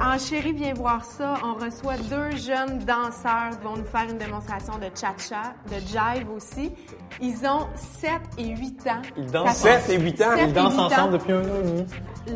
[0.01, 1.35] En Chérie, viens voir ça.
[1.43, 6.29] On reçoit deux jeunes danseurs qui vont nous faire une démonstration de cha-cha, de jive
[6.35, 6.71] aussi.
[7.19, 9.01] Ils ont 7 et 8 ans.
[9.17, 10.35] Ils dansent Ça fait 7 et 8 ans.
[10.35, 10.85] 7 Ils dansent et 8 ans.
[10.85, 11.85] ensemble depuis un an et demi.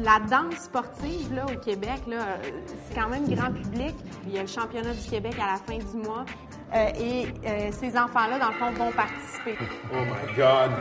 [0.03, 2.17] La danse sportive là, au Québec, là,
[2.87, 3.95] c'est quand même grand public.
[4.25, 6.25] Il y a le championnat du Québec à la fin du mois.
[6.73, 9.57] Euh, et euh, ces enfants-là, dans le fond, vont participer.
[9.93, 10.71] Oh my God!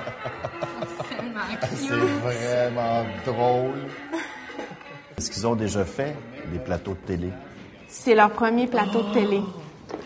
[1.75, 3.87] C'est vraiment drôle.
[5.21, 6.17] Est-ce qu'ils ont déjà fait
[6.51, 7.29] des plateaux de télé?
[7.89, 9.43] C'est leur premier plateau de télé.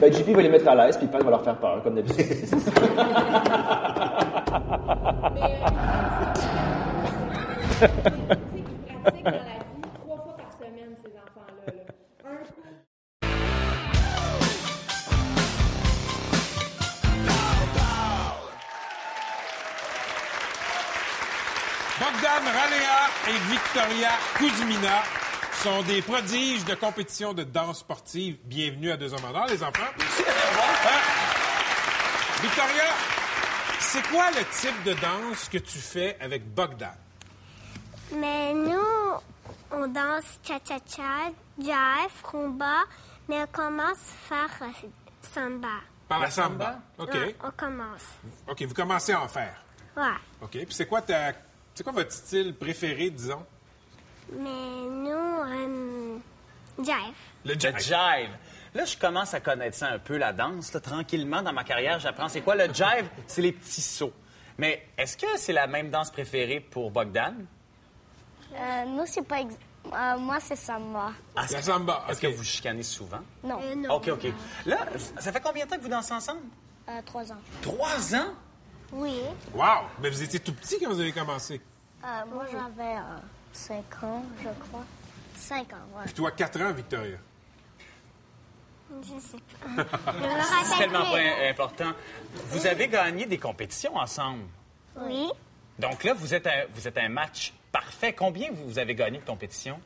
[0.01, 2.27] Ben, JP va les mettre à l'aise, puis Pat va leur faire peur, comme d'habitude.
[22.75, 25.03] Ralea et Victoria Kuzmina
[25.63, 28.37] sont des prodiges de compétition de danse sportive.
[28.45, 29.83] Bienvenue à Deux Hommes en Or, les enfants.
[29.97, 30.03] Euh,
[32.43, 32.85] Victoria,
[33.79, 36.95] c'est quoi le type de danse que tu fais avec Bogdan?
[38.17, 38.81] Mais nous,
[39.71, 42.83] on danse cha-cha-cha, jive, rumba,
[43.29, 43.99] mais on commence
[44.33, 44.89] à faire euh,
[45.23, 45.69] samba.
[46.09, 46.81] Par la samba?
[46.99, 47.15] OK.
[47.15, 48.05] Ouais, on commence.
[48.49, 49.55] OK, vous commencez à en faire.
[49.97, 50.03] Ouais.
[50.43, 50.51] OK.
[50.51, 51.33] Puis c'est quoi ta...
[51.75, 53.45] C'est quoi votre style préféré, disons?
[54.33, 54.41] Mais
[54.91, 56.19] nous, euh,
[56.79, 56.95] jive.
[57.45, 57.79] Le Le jive.
[57.79, 58.31] jive.
[58.75, 60.73] Là, je commence à connaître ça un peu, la danse.
[60.73, 60.81] là.
[60.81, 63.09] tranquillement, dans ma carrière, j'apprends c'est quoi le jive?
[63.27, 64.13] C'est les petits sauts.
[64.59, 67.35] Mais est-ce que c'est la même danse préférée pour Bogdan?
[68.55, 69.41] Euh, nous, c'est pas.
[69.41, 69.55] ex-
[69.93, 71.11] euh, moi, c'est Samba.
[71.35, 72.05] Ah, La samba.
[72.09, 73.19] Est-ce que vous chicanez souvent?
[73.43, 73.59] Non.
[73.91, 74.27] OK, OK.
[74.65, 74.79] Là,
[75.19, 76.41] ça fait combien de temps que vous dansez ensemble?
[76.89, 77.39] Euh, trois ans.
[77.63, 78.29] Trois ans?
[78.95, 79.21] Oui.
[79.53, 79.89] Wow!
[80.01, 81.61] Mais vous étiez tout petit quand vous avez commencé.
[82.05, 83.17] Euh, moi, j'avais euh,
[83.53, 84.85] cinq ans, je crois.
[85.37, 86.05] Cinq ans, ouais.
[86.05, 87.17] Puis toi, 4 ans, Victoria.
[89.03, 89.83] Je sais pas.
[90.13, 91.93] je C'est tellement pas important.
[92.51, 94.45] Vous avez gagné des compétitions ensemble.
[94.97, 95.29] Oui.
[95.79, 98.13] Donc là, vous êtes un, vous êtes un match parfait.
[98.13, 99.81] Combien vous avez gagné de compétitions?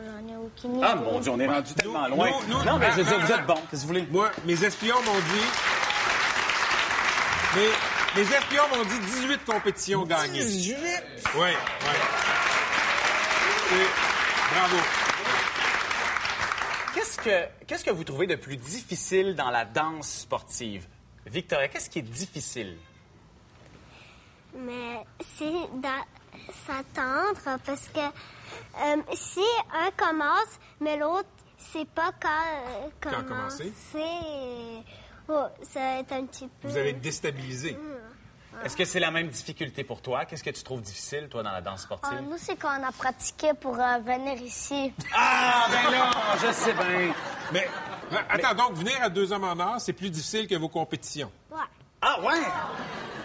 [0.00, 0.86] J'en ai aucune idée.
[0.86, 2.30] Ah, mon Dieu, on est rendu tellement loin.
[2.48, 3.54] nous- nous- non, mais je veux dire, ah, vous ah, êtes bon.
[3.54, 4.06] Qu'est-ce que vous voulez?
[4.10, 5.46] Moi, mes espions m'ont dit.
[7.54, 7.68] Mes,
[8.16, 10.44] mes espions m'ont dit 18 compétitions gagnées.
[10.44, 10.78] 18?
[11.34, 11.48] Oui,
[13.72, 13.78] oui.
[14.52, 14.76] Bravo.
[16.94, 20.86] Qu'est-ce que, qu'est-ce que vous trouvez de plus difficile dans la danse sportive?
[21.26, 22.76] Victoria, qu'est-ce qui est difficile?
[24.54, 25.00] Mais
[25.38, 25.52] c'est
[26.66, 33.72] s'attendre parce que euh, si un commence, mais l'autre, c'est pas quand, euh, Quand commencer.
[35.28, 36.68] Oh, ça va être un petit peu.
[36.68, 37.76] Vous allez être déstabilisé.
[38.64, 40.24] Est-ce que c'est la même difficulté pour toi?
[40.24, 42.18] Qu'est-ce que tu trouves difficile, toi, dans la danse sportive?
[42.18, 44.92] Ah, nous, c'est quand on a pratiqué pour euh, venir ici.
[45.14, 47.14] Ah, ben là, je sais bien.
[47.52, 47.66] Mais,
[48.28, 51.32] attends, donc, venir à deux hommes en or, c'est plus difficile que vos compétitions.
[51.50, 51.58] Ouais.
[52.02, 52.42] Ah, ouais?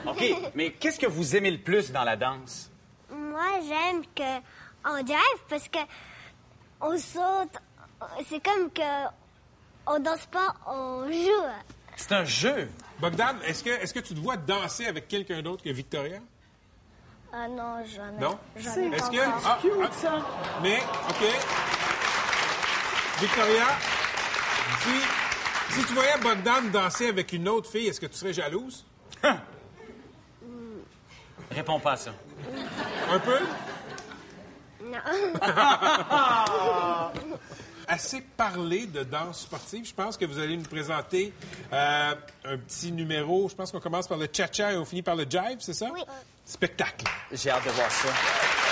[0.08, 2.72] OK, mais qu'est-ce que vous aimez le plus dans la danse?
[3.12, 4.42] Moi, j'aime que
[4.86, 5.80] on drive parce que
[6.80, 7.62] on saute.
[8.30, 8.82] C'est comme que
[9.86, 11.77] on danse pas, on joue.
[11.98, 12.70] C'est un jeu.
[13.00, 16.20] Bogdan, est-ce que, est-ce que tu te vois danser avec quelqu'un d'autre que Victoria?
[17.34, 18.20] Ah non, jamais.
[18.22, 18.38] Non?
[18.56, 19.18] Jamais Est-ce que.
[19.20, 20.78] Ah, ah, mais,
[21.10, 21.24] OK.
[23.20, 23.66] Victoria,
[24.80, 28.86] si, si tu voyais Bogdan danser avec une autre fille, est-ce que tu serais jalouse?
[31.52, 32.14] Réponds pas à ça.
[33.10, 33.40] Un peu?
[34.84, 35.00] Non.
[37.88, 39.86] Assez parlé de danse sportive.
[39.88, 41.34] Je pense que vous allez nous présenter
[41.72, 42.14] euh,
[42.44, 43.48] un petit numéro.
[43.48, 45.90] Je pense qu'on commence par le cha-cha et on finit par le jive, c'est ça?
[45.94, 46.02] Oui.
[46.46, 47.06] Spectacle.
[47.32, 48.67] J'ai hâte de voir ça.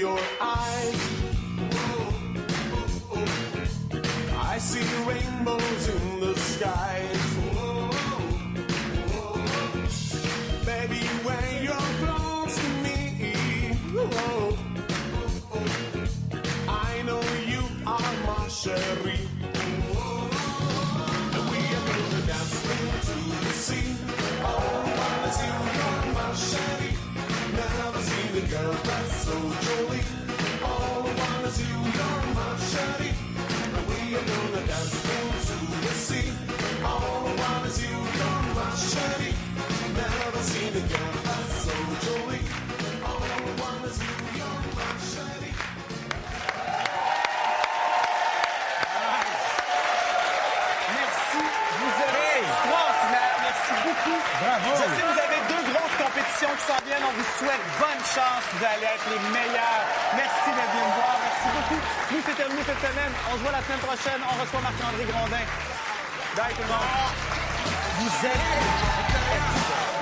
[0.00, 1.09] Your eyes,
[58.60, 59.84] Vous allez être les meilleurs.
[60.14, 61.16] Merci d'être venus me voir.
[61.24, 61.80] Merci beaucoup.
[62.12, 63.12] Nous, c'est terminé cette semaine.
[63.32, 64.20] On se voit la semaine prochaine.
[64.20, 65.46] On reçoit Marc-André Grondin.
[66.36, 66.84] Bye tout le monde.
[68.00, 69.99] Vous êtes...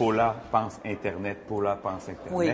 [0.00, 2.32] Paula pense Internet, Paula pense Internet.
[2.32, 2.50] Oui.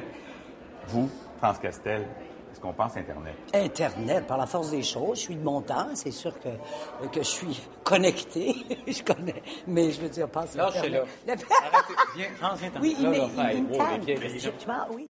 [0.89, 2.03] Vous, France Castel,
[2.51, 3.35] est-ce qu'on pense Internet?
[3.55, 6.49] Internet, par la force des choses, je suis de mon temps, c'est sûr que,
[7.07, 8.53] que je suis connecté,
[8.89, 11.03] je connais, mais je veux dire, pas sur Lâchez-le.
[11.29, 11.47] Internet.
[11.63, 11.95] Arrêtez.
[12.17, 14.03] Viens, France, viens t'en- Oui, là, mais là, il, me calme.
[14.93, 15.07] oui.